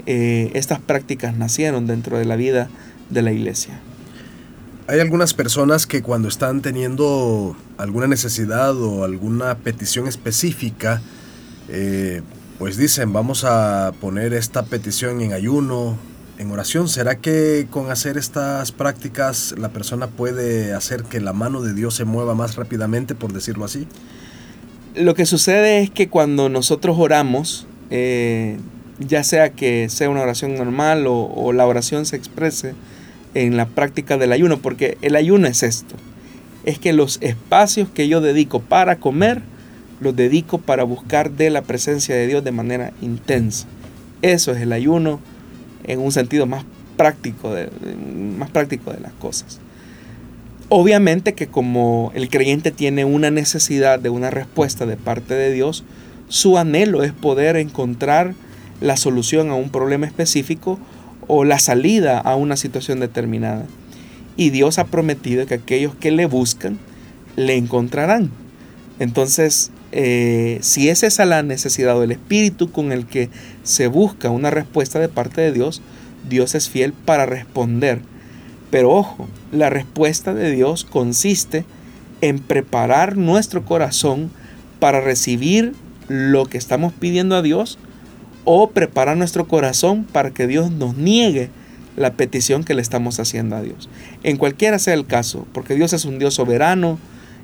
[0.05, 2.69] eh, estas prácticas nacieron dentro de la vida
[3.09, 3.79] de la iglesia.
[4.87, 11.01] Hay algunas personas que cuando están teniendo alguna necesidad o alguna petición específica,
[11.69, 12.21] eh,
[12.57, 15.97] pues dicen, vamos a poner esta petición en ayuno,
[16.37, 16.87] en oración.
[16.87, 21.95] ¿Será que con hacer estas prácticas la persona puede hacer que la mano de Dios
[21.95, 23.87] se mueva más rápidamente, por decirlo así?
[24.95, 28.57] Lo que sucede es que cuando nosotros oramos, eh,
[28.99, 32.73] ya sea que sea una oración normal o, la oración se exprese
[33.33, 35.95] en la práctica del ayuno, porque el ayuno es esto,
[36.65, 39.41] es que los espacios que yo dedico para comer,
[40.01, 43.67] los dedico para buscar de la presencia de Dios de manera intensa.
[44.21, 45.19] Eso es el ayuno
[45.85, 46.65] en un sentido más
[46.97, 47.69] práctico de,
[48.37, 49.59] más práctico de las cosas.
[50.69, 55.83] Obviamente que como el creyente tiene una necesidad de una respuesta de parte de Dios,
[56.29, 58.35] su anhelo es poder encontrar
[58.79, 60.79] la solución a un problema específico
[61.27, 63.65] o la salida a una situación determinada.
[64.37, 66.79] Y Dios ha prometido que aquellos que le buscan,
[67.35, 68.31] le encontrarán.
[68.99, 73.29] Entonces, eh, si es esa la necesidad o el espíritu con el que
[73.63, 75.81] se busca una respuesta de parte de Dios,
[76.29, 78.01] Dios es fiel para responder.
[78.69, 81.65] Pero ojo, la respuesta de Dios consiste
[82.21, 84.31] en preparar nuestro corazón
[84.79, 85.73] para recibir
[86.07, 87.77] lo que estamos pidiendo a Dios
[88.45, 91.49] o preparar nuestro corazón para que Dios nos niegue
[91.97, 93.89] la petición que le estamos haciendo a Dios.
[94.23, 96.97] En cualquiera sea el caso, porque Dios es un Dios soberano,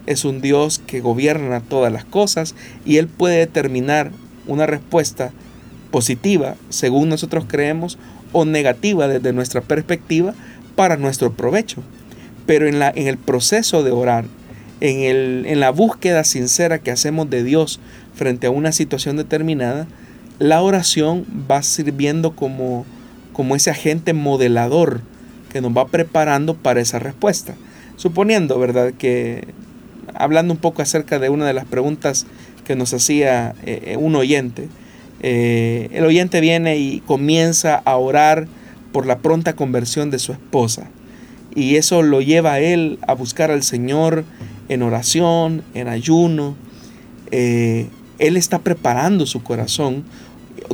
[0.07, 2.55] es un Dios que gobierna todas las cosas
[2.85, 4.11] y Él puede determinar
[4.47, 5.31] una respuesta
[5.91, 7.97] positiva según nosotros creemos
[8.31, 10.33] o negativa desde nuestra perspectiva
[10.75, 11.83] para nuestro provecho.
[12.45, 14.25] Pero en, la, en el proceso de orar,
[14.79, 17.79] en, el, en la búsqueda sincera que hacemos de Dios
[18.15, 19.87] frente a una situación determinada,
[20.39, 22.85] la oración va sirviendo como,
[23.33, 25.01] como ese agente modelador
[25.51, 27.55] que nos va preparando para esa respuesta.
[27.95, 29.47] Suponiendo, ¿verdad?, que
[30.13, 32.25] hablando un poco acerca de una de las preguntas
[32.65, 34.67] que nos hacía eh, eh, un oyente,
[35.21, 38.47] eh, el oyente viene y comienza a orar
[38.91, 40.89] por la pronta conversión de su esposa.
[41.55, 44.25] Y eso lo lleva a él a buscar al Señor
[44.69, 46.55] en oración, en ayuno.
[47.31, 50.05] él está preparando su corazón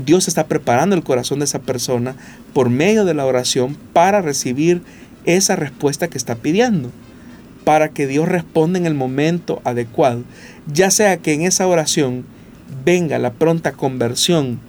[0.04, 2.16] Dios está preparando el corazón de esa persona
[2.54, 4.82] por medio de la oración para recibir
[5.26, 6.90] esa respuesta que está pidiendo,
[7.64, 10.24] para que Dios responda en el momento adecuado,
[10.72, 12.26] ya sea que en esa oración
[12.84, 14.60] venga la pronta conversión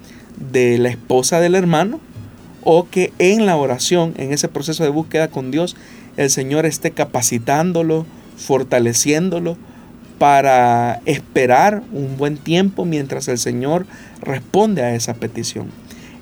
[0.51, 1.99] de la esposa del hermano
[2.63, 5.75] o que en la oración, en ese proceso de búsqueda con Dios,
[6.17, 8.05] el Señor esté capacitándolo,
[8.37, 9.57] fortaleciéndolo
[10.17, 13.85] para esperar un buen tiempo mientras el Señor
[14.21, 15.67] responde a esa petición.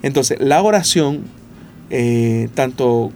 [0.02, 1.24] Entonces, la oración,
[1.90, 3.12] eh, tanto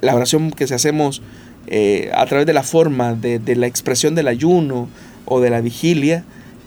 [0.00, 1.22] la oración que se hacemos
[1.66, 4.88] eh, a través de la forma de, la expresión del ayuno
[5.24, 6.24] o de la vigilia,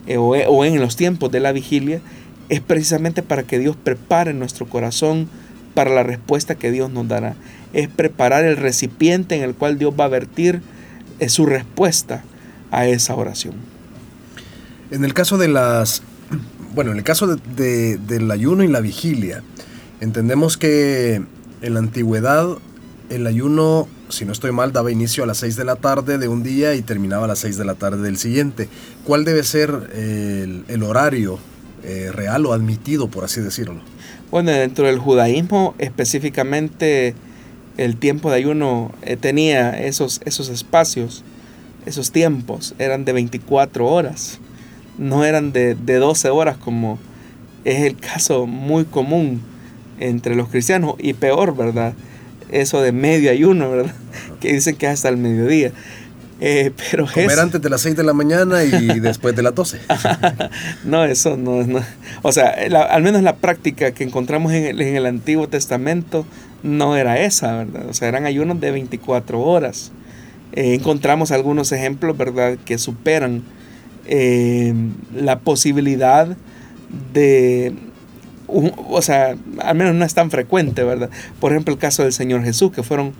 [0.08, 2.02] eh, o, o en los tiempos de la vigilia,
[2.50, 5.28] es precisamente para que Dios prepare nuestro corazón
[5.74, 7.36] para la respuesta que Dios nos dará.
[7.74, 10.62] Es preparar el recipiente en el cual Dios va a vertir
[11.28, 12.24] su respuesta
[12.72, 13.56] a esa oración.
[14.91, 16.04] En el caso de las
[16.76, 19.41] bueno, en el caso de, del ayuno y la vigilia,
[20.02, 21.22] entendemos que
[21.62, 22.58] en la antigüedad
[23.10, 26.28] el ayuno, si no estoy mal, daba inicio a las 6 de la tarde de
[26.28, 28.70] un día y terminaba a las 6 de la tarde del siguiente.
[29.03, 31.39] ¿Cuál debe ser el, horario
[31.84, 33.82] eh, real o admitido, por así decirlo?
[34.32, 37.16] Bueno, dentro del judaísmo específicamente
[37.78, 41.24] el tiempo de ayuno eh, tenía esos, esos espacios,
[41.86, 44.39] esos tiempos, eran de 24 horas
[44.97, 46.97] no eran de, de 12 horas como
[47.64, 49.41] es el caso muy común
[49.99, 51.93] entre los cristianos y peor, ¿verdad?
[52.52, 53.93] Eso de medio ayuno, ¿verdad?
[54.39, 55.72] Que dicen que es hasta el mediodía.
[56.41, 59.80] Eh, pero Comer antes de las 6 de la mañana y después de las 12.
[60.84, 61.68] no, eso no es.
[62.22, 62.56] O sea,
[62.89, 66.26] al menos la práctica que encontramos en el, en el, Antiguo Testamento
[66.62, 67.88] no era esa, ¿verdad?
[67.89, 69.91] O sea, eran ayunos de 24 horas.
[70.52, 73.43] Eh, encontramos algunos ejemplos, ¿verdad?, que superan
[74.08, 74.74] eh,
[75.14, 76.38] la posibilidad
[77.14, 77.74] de,
[78.48, 81.10] o sea, al menos no es tan frecuente, ¿verdad?
[81.39, 83.14] Por ejemplo, el caso del Señor Jesús, que fueron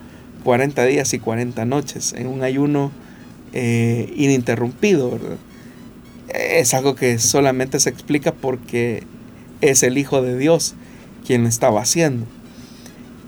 [0.44, 2.92] 40 días y 40 noches en un ayuno
[3.52, 5.38] eh, ininterrumpido, ¿verdad?
[6.28, 9.04] Es algo que solamente se explica porque
[9.60, 10.74] es el Hijo de Dios
[11.26, 12.26] quien lo estaba haciendo.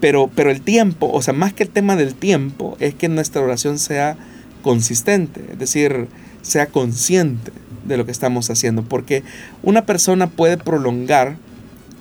[0.01, 3.43] Pero, pero el tiempo, o sea, más que el tema del tiempo, es que nuestra
[3.43, 4.17] oración sea
[4.63, 5.43] consistente.
[5.53, 6.07] Es decir,
[6.43, 7.51] sea consciente
[7.85, 9.25] de lo que estamos haciendo, porque
[9.63, 11.37] una persona puede prolongar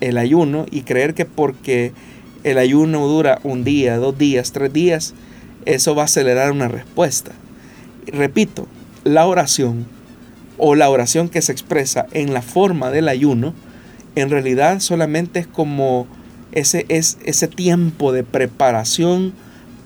[0.02, 1.92] el ayuno y creer que porque
[2.44, 5.14] el ayuno dura un día, dos días, tres días,
[5.66, 7.32] eso va a acelerar una respuesta.
[8.08, 8.68] repito,
[9.04, 9.86] la oración
[10.58, 13.54] o la oración que se expresa en la forma del ayuno,
[14.16, 16.08] en realidad solamente es como
[16.52, 19.34] ese, es, ese tiempo de preparación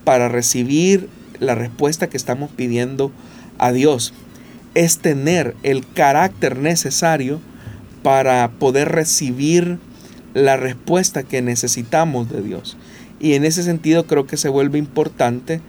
[0.04, 1.08] para recibir
[1.40, 3.10] la respuesta que estamos pidiendo
[3.58, 4.14] a Dios
[4.74, 7.40] es tener el carácter necesario
[8.02, 9.78] para poder recibir
[10.34, 12.76] la respuesta que necesitamos de Dios.
[13.20, 15.60] Y en ese sentido creo que se vuelve importante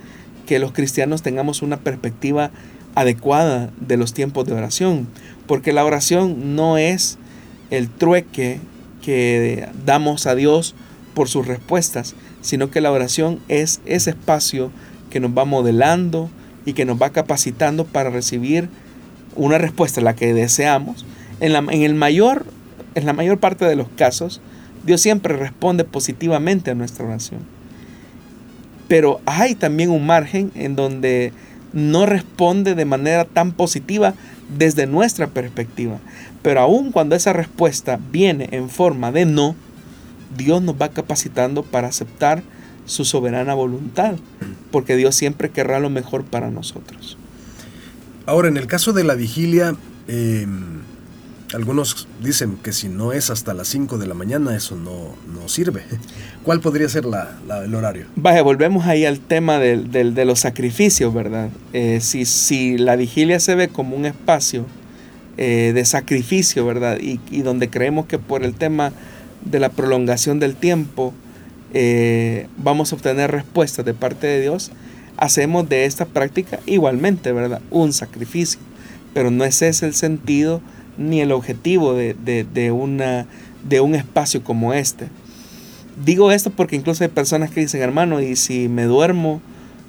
[0.45, 2.51] que los cristianos tengamos una perspectiva
[2.95, 5.07] adecuada de los tiempos de oración,
[5.47, 7.17] porque la oración no es
[7.69, 8.59] el trueque
[9.01, 10.75] que damos a Dios
[11.13, 14.71] por sus respuestas, sino que la oración es ese espacio
[15.09, 16.29] que nos va modelando
[16.65, 18.69] y que nos va capacitando para recibir
[19.35, 21.05] una respuesta, la que deseamos.
[21.39, 22.45] En la, en el mayor,
[22.95, 24.41] en la mayor parte de los casos,
[24.85, 27.41] Dios siempre responde positivamente a nuestra oración.
[28.87, 31.31] Pero hay también un margen en donde
[31.71, 34.13] no responde de manera tan positiva
[34.57, 35.99] desde nuestra perspectiva.
[36.41, 39.55] Pero aun cuando esa respuesta viene en forma de no,
[40.37, 42.43] Dios nos va capacitando para aceptar
[42.85, 44.15] su soberana voluntad,
[44.71, 47.17] porque Dios siempre querrá lo mejor para nosotros.
[48.25, 49.75] Ahora, en el caso de la vigilia,
[50.07, 50.81] em,
[51.53, 55.47] algunos dicen que si no es hasta las 5 de la mañana, eso no, no
[55.47, 55.83] sirve.
[56.43, 58.05] ¿Cuál podría ser la, el horario?
[58.15, 61.49] Vaya, volvemos ahí al tema de los sacrificios, ¿verdad?
[61.73, 64.65] Eh, si, si, la vigilia se ve como un espacio
[65.37, 66.97] eh, de sacrificio, ¿verdad?
[66.99, 68.91] Y, y, donde creemos que por el tema
[69.45, 71.13] de la prolongación del tiempo
[71.73, 74.71] eh, vamos a obtener respuestas de parte de Dios,
[75.17, 77.61] hacemos de esta práctica igualmente, ¿verdad?
[77.69, 78.59] Un sacrificio.
[79.13, 80.61] Pero no es ese el sentido
[80.97, 83.25] ni el objetivo de, una,
[83.67, 85.07] de un espacio como este.
[86.03, 89.41] Digo esto porque incluso hay personas que dicen, hermano, y si me duermo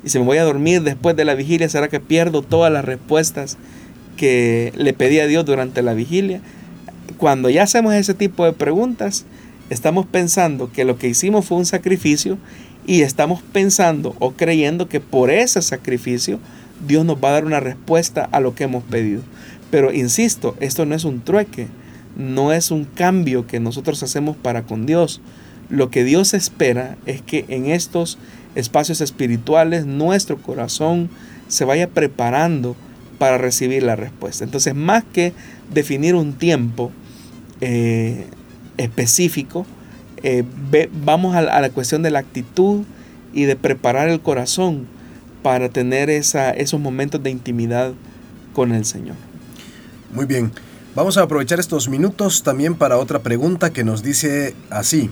[0.04, 2.84] y si me voy a dormir después de la vigilia, ¿será que pierdo todas las
[2.84, 3.56] respuestas
[4.16, 6.40] que le pedí a Dios durante la vigilia?
[7.16, 9.24] Cuando ya hacemos ese tipo de preguntas,
[9.70, 12.38] estamos pensando que lo que hicimos fue un sacrificio
[12.86, 16.38] y estamos pensando o creyendo que por ese sacrificio
[16.86, 19.22] Dios nos va a dar una respuesta a lo que hemos pedido.
[19.74, 21.66] Pero insisto, esto no es un trueque,
[22.16, 25.20] no es un cambio que nosotros hacemos para con Dios.
[25.68, 28.16] Lo que Dios espera es que en estos
[28.54, 31.10] espacios espirituales nuestro corazón
[31.48, 32.76] se vaya preparando
[33.18, 34.44] para recibir la respuesta.
[34.44, 35.32] Entonces, más que
[35.72, 36.92] definir un tiempo
[37.60, 38.28] eh,
[38.76, 39.66] específico,
[40.22, 40.44] eh,
[41.04, 42.84] vamos a, la cuestión de la actitud
[43.32, 44.86] y de preparar el corazón
[45.42, 47.92] para tener esos momentos de intimidad
[48.52, 49.16] con el Señor.
[50.14, 50.52] Muy bien.
[50.94, 55.10] Vamos a aprovechar estos minutos también para otra pregunta que nos dice así.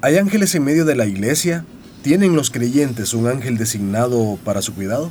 [0.00, 1.64] ¿Hay ángeles en medio de la iglesia?
[2.02, 5.10] ¿Tienen los creyentes un ángel designado para su cuidado?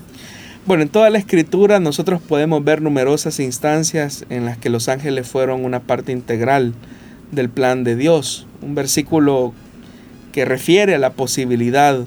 [0.65, 5.27] Bueno, en toda la escritura nosotros podemos ver numerosas instancias en las que los ángeles
[5.27, 6.73] fueron una parte integral
[7.33, 8.47] del plan de Dios.
[8.61, 9.53] Un versículo
[10.31, 11.99] que refiere a la posibilidad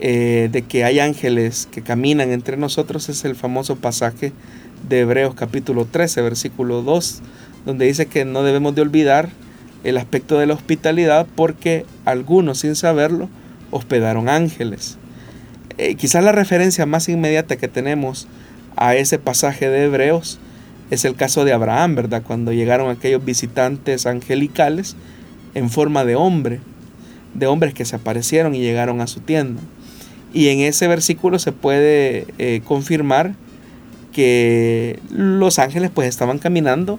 [0.00, 4.32] eh, de que hay ángeles que caminan entre nosotros es el famoso pasaje
[4.88, 7.22] de Hebreos capítulo 13, versículo 2,
[7.64, 9.28] donde dice que no debemos de olvidar
[9.84, 13.28] el aspecto de la hospitalidad porque algunos sin saberlo
[13.70, 14.98] hospedaron ángeles.
[15.78, 18.28] Eh, quizás la referencia más inmediata que tenemos
[18.76, 20.38] a ese pasaje de Hebreos
[20.90, 22.22] es el caso de Abraham, ¿verdad?
[22.22, 24.96] Cuando llegaron aquellos visitantes angelicales
[25.54, 26.60] en forma de hombre,
[27.34, 29.60] de hombres que se aparecieron y llegaron a su tienda.
[30.32, 33.34] Y en ese versículo se puede eh, confirmar
[34.16, 36.98] que los ángeles pues estaban caminando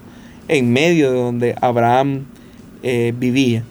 [0.49, 2.26] en medio de donde Abraham
[2.84, 3.63] eh, vivía.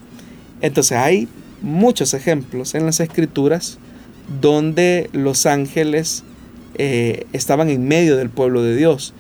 [0.63, 1.29] Entonces hay
[1.63, 3.79] muchos ejemplos en las escrituras
[4.41, 6.25] donde los ángeles
[6.75, 9.15] eh, estaban en medio del pueblo de Dios.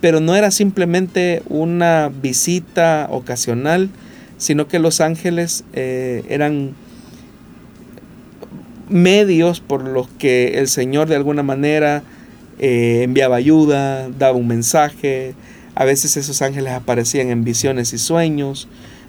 [0.00, 3.90] Pero no era simplemente una visita ocasional,
[4.38, 6.74] sino que los ángeles eh, eran
[8.88, 12.02] medios por los que el Señor de alguna manera
[12.58, 15.34] eh, enviaba ayuda, daba un mensaje.
[15.74, 18.68] A veces esos ángeles aparecían en visiones y sueños,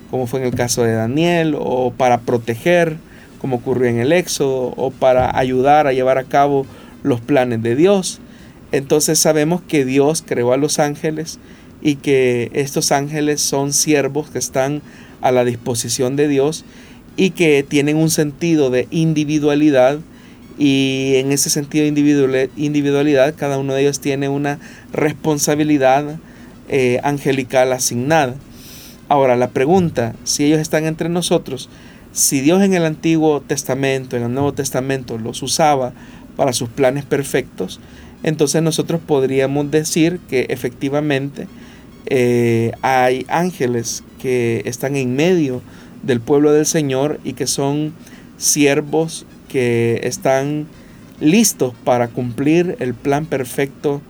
[0.10, 2.98] como fue en el caso de Daniel, o para proteger,
[3.40, 6.66] como ocurrió en el Éxodo, o para ayudar a llevar a cabo
[7.04, 8.20] los planes de Dios.
[8.72, 11.40] Entonces sabemos que Dios creó a los ángeles
[11.82, 14.82] y que estos ángeles son siervos que están
[15.22, 16.66] a la disposición de Dios
[17.16, 20.00] y que tienen un sentido de individualidad
[20.58, 24.60] y en ese sentido de individualidad cada uno de ellos tiene una
[24.92, 26.18] responsabilidad
[26.70, 28.36] eh, angelical asignada.
[29.10, 31.70] Ahora la pregunta, si ellos están entre nosotros,
[32.12, 35.94] si Dios en el Antiguo Testamento, en el Nuevo Testamento los usaba
[36.36, 37.80] para sus planes perfectos,
[38.24, 41.48] entonces nosotros podríamos decir que efectivamente
[42.06, 45.62] eh, hay ángeles que están en medio
[46.04, 47.94] del pueblo del Señor y que son
[48.38, 50.66] siervos que están
[51.22, 54.02] listos para cumplir el plan perfecto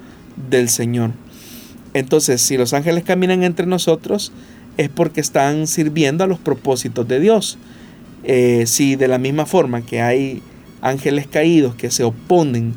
[0.50, 1.12] del Señor.
[1.94, 4.32] Entonces, si los ángeles caminan entre nosotros,
[4.78, 7.58] es porque están sirviendo a los propósitos de Dios.
[8.24, 10.42] Eh, si de la misma forma que hay
[10.80, 12.74] ángeles caídos que se oponen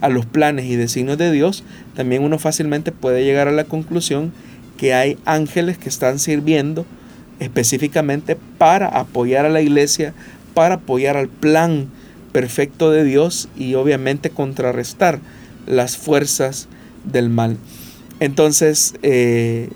[0.00, 1.64] a los planes y designios de Dios,
[1.96, 4.32] también uno fácilmente puede llegar a la conclusión
[4.76, 6.86] que hay ángeles que están sirviendo
[7.40, 10.14] específicamente para apoyar a la iglesia,
[10.54, 11.88] para apoyar al plan
[12.34, 15.20] perfecto de Dios y obviamente contrarrestar
[15.68, 16.66] las fuerzas
[17.04, 17.58] del mal.
[18.18, 19.70] Entonces eh,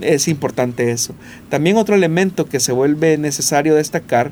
[0.00, 1.16] es importante eso.
[1.48, 4.30] También otro elemento que se vuelve necesario destacar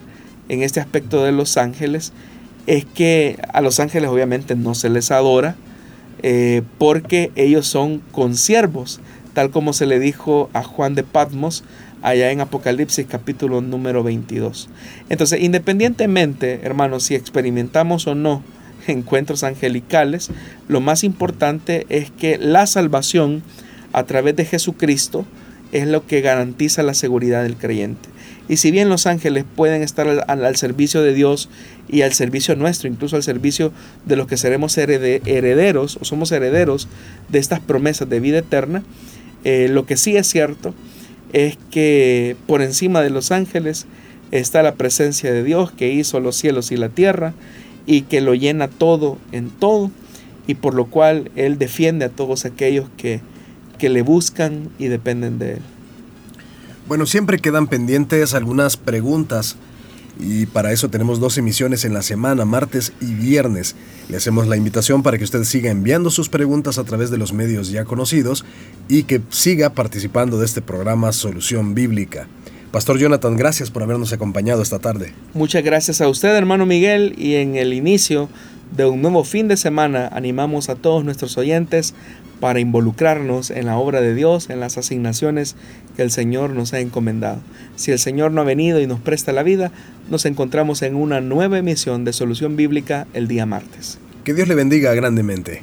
[0.49, 2.13] en este aspecto de los ángeles
[2.69, 5.57] es que a los ángeles obviamente no se les adora
[6.23, 9.01] eh, porque ellos son consiervos,
[9.35, 11.65] tal como se le dijo a Juan de Patmos
[12.03, 14.69] allá en Apocalipsis capítulo número 22.
[15.09, 18.43] Entonces, independientemente, hermanos, si experimentamos o no
[18.87, 20.31] encuentros angelicales,
[20.69, 23.43] lo más importante es que la salvación
[23.93, 25.25] a través de Jesucristo
[25.71, 28.09] es lo que garantiza la seguridad del creyente.
[28.49, 31.49] Y si bien los ángeles pueden estar al, servicio de Dios
[31.89, 33.73] y al servicio nuestro, incluso al servicio
[34.05, 36.89] de los que seremos herederos o somos herederos
[37.29, 38.83] de estas promesas de vida eterna,
[39.45, 40.75] eh, lo que sí es cierto
[41.33, 43.87] es que por encima de los ángeles
[44.31, 47.35] está la presencia de Dios que hizo los cielos y la tierra
[47.87, 49.91] y que lo llena todo en todo
[50.47, 53.21] y por lo cual Él defiende a todos aquellos que,
[53.79, 55.63] que le buscan y dependen de Él.
[56.89, 59.57] Bueno, siempre quedan pendientes algunas preguntas
[60.19, 63.75] y para eso tenemos dos emisiones en la semana, martes y viernes.
[64.09, 67.33] Le hacemos la invitación para que usted siga enviando sus preguntas a través de los
[67.33, 68.45] medios ya conocidos
[68.89, 72.29] y que siga participando de este programa Solución Bíblica.
[72.71, 75.13] Pastor Jonathan, gracias por habernos acompañado esta tarde.
[75.35, 78.29] Muchas gracias a usted, hermano Miguel, y en el inicio
[78.75, 81.95] de un nuevo fin de semana animamos a todos nuestros oyentes
[82.41, 85.55] para involucrarnos en la obra de Dios, en las asignaciones
[85.97, 87.39] que el Señor nos ha encomendado.
[87.77, 89.73] Si el Señor no ha venido y nos presta la vida,
[90.11, 93.99] nos encontramos en una nueva emisión de Solución Bíblica el día martes.
[94.25, 95.63] Que Dios le bendiga grandemente.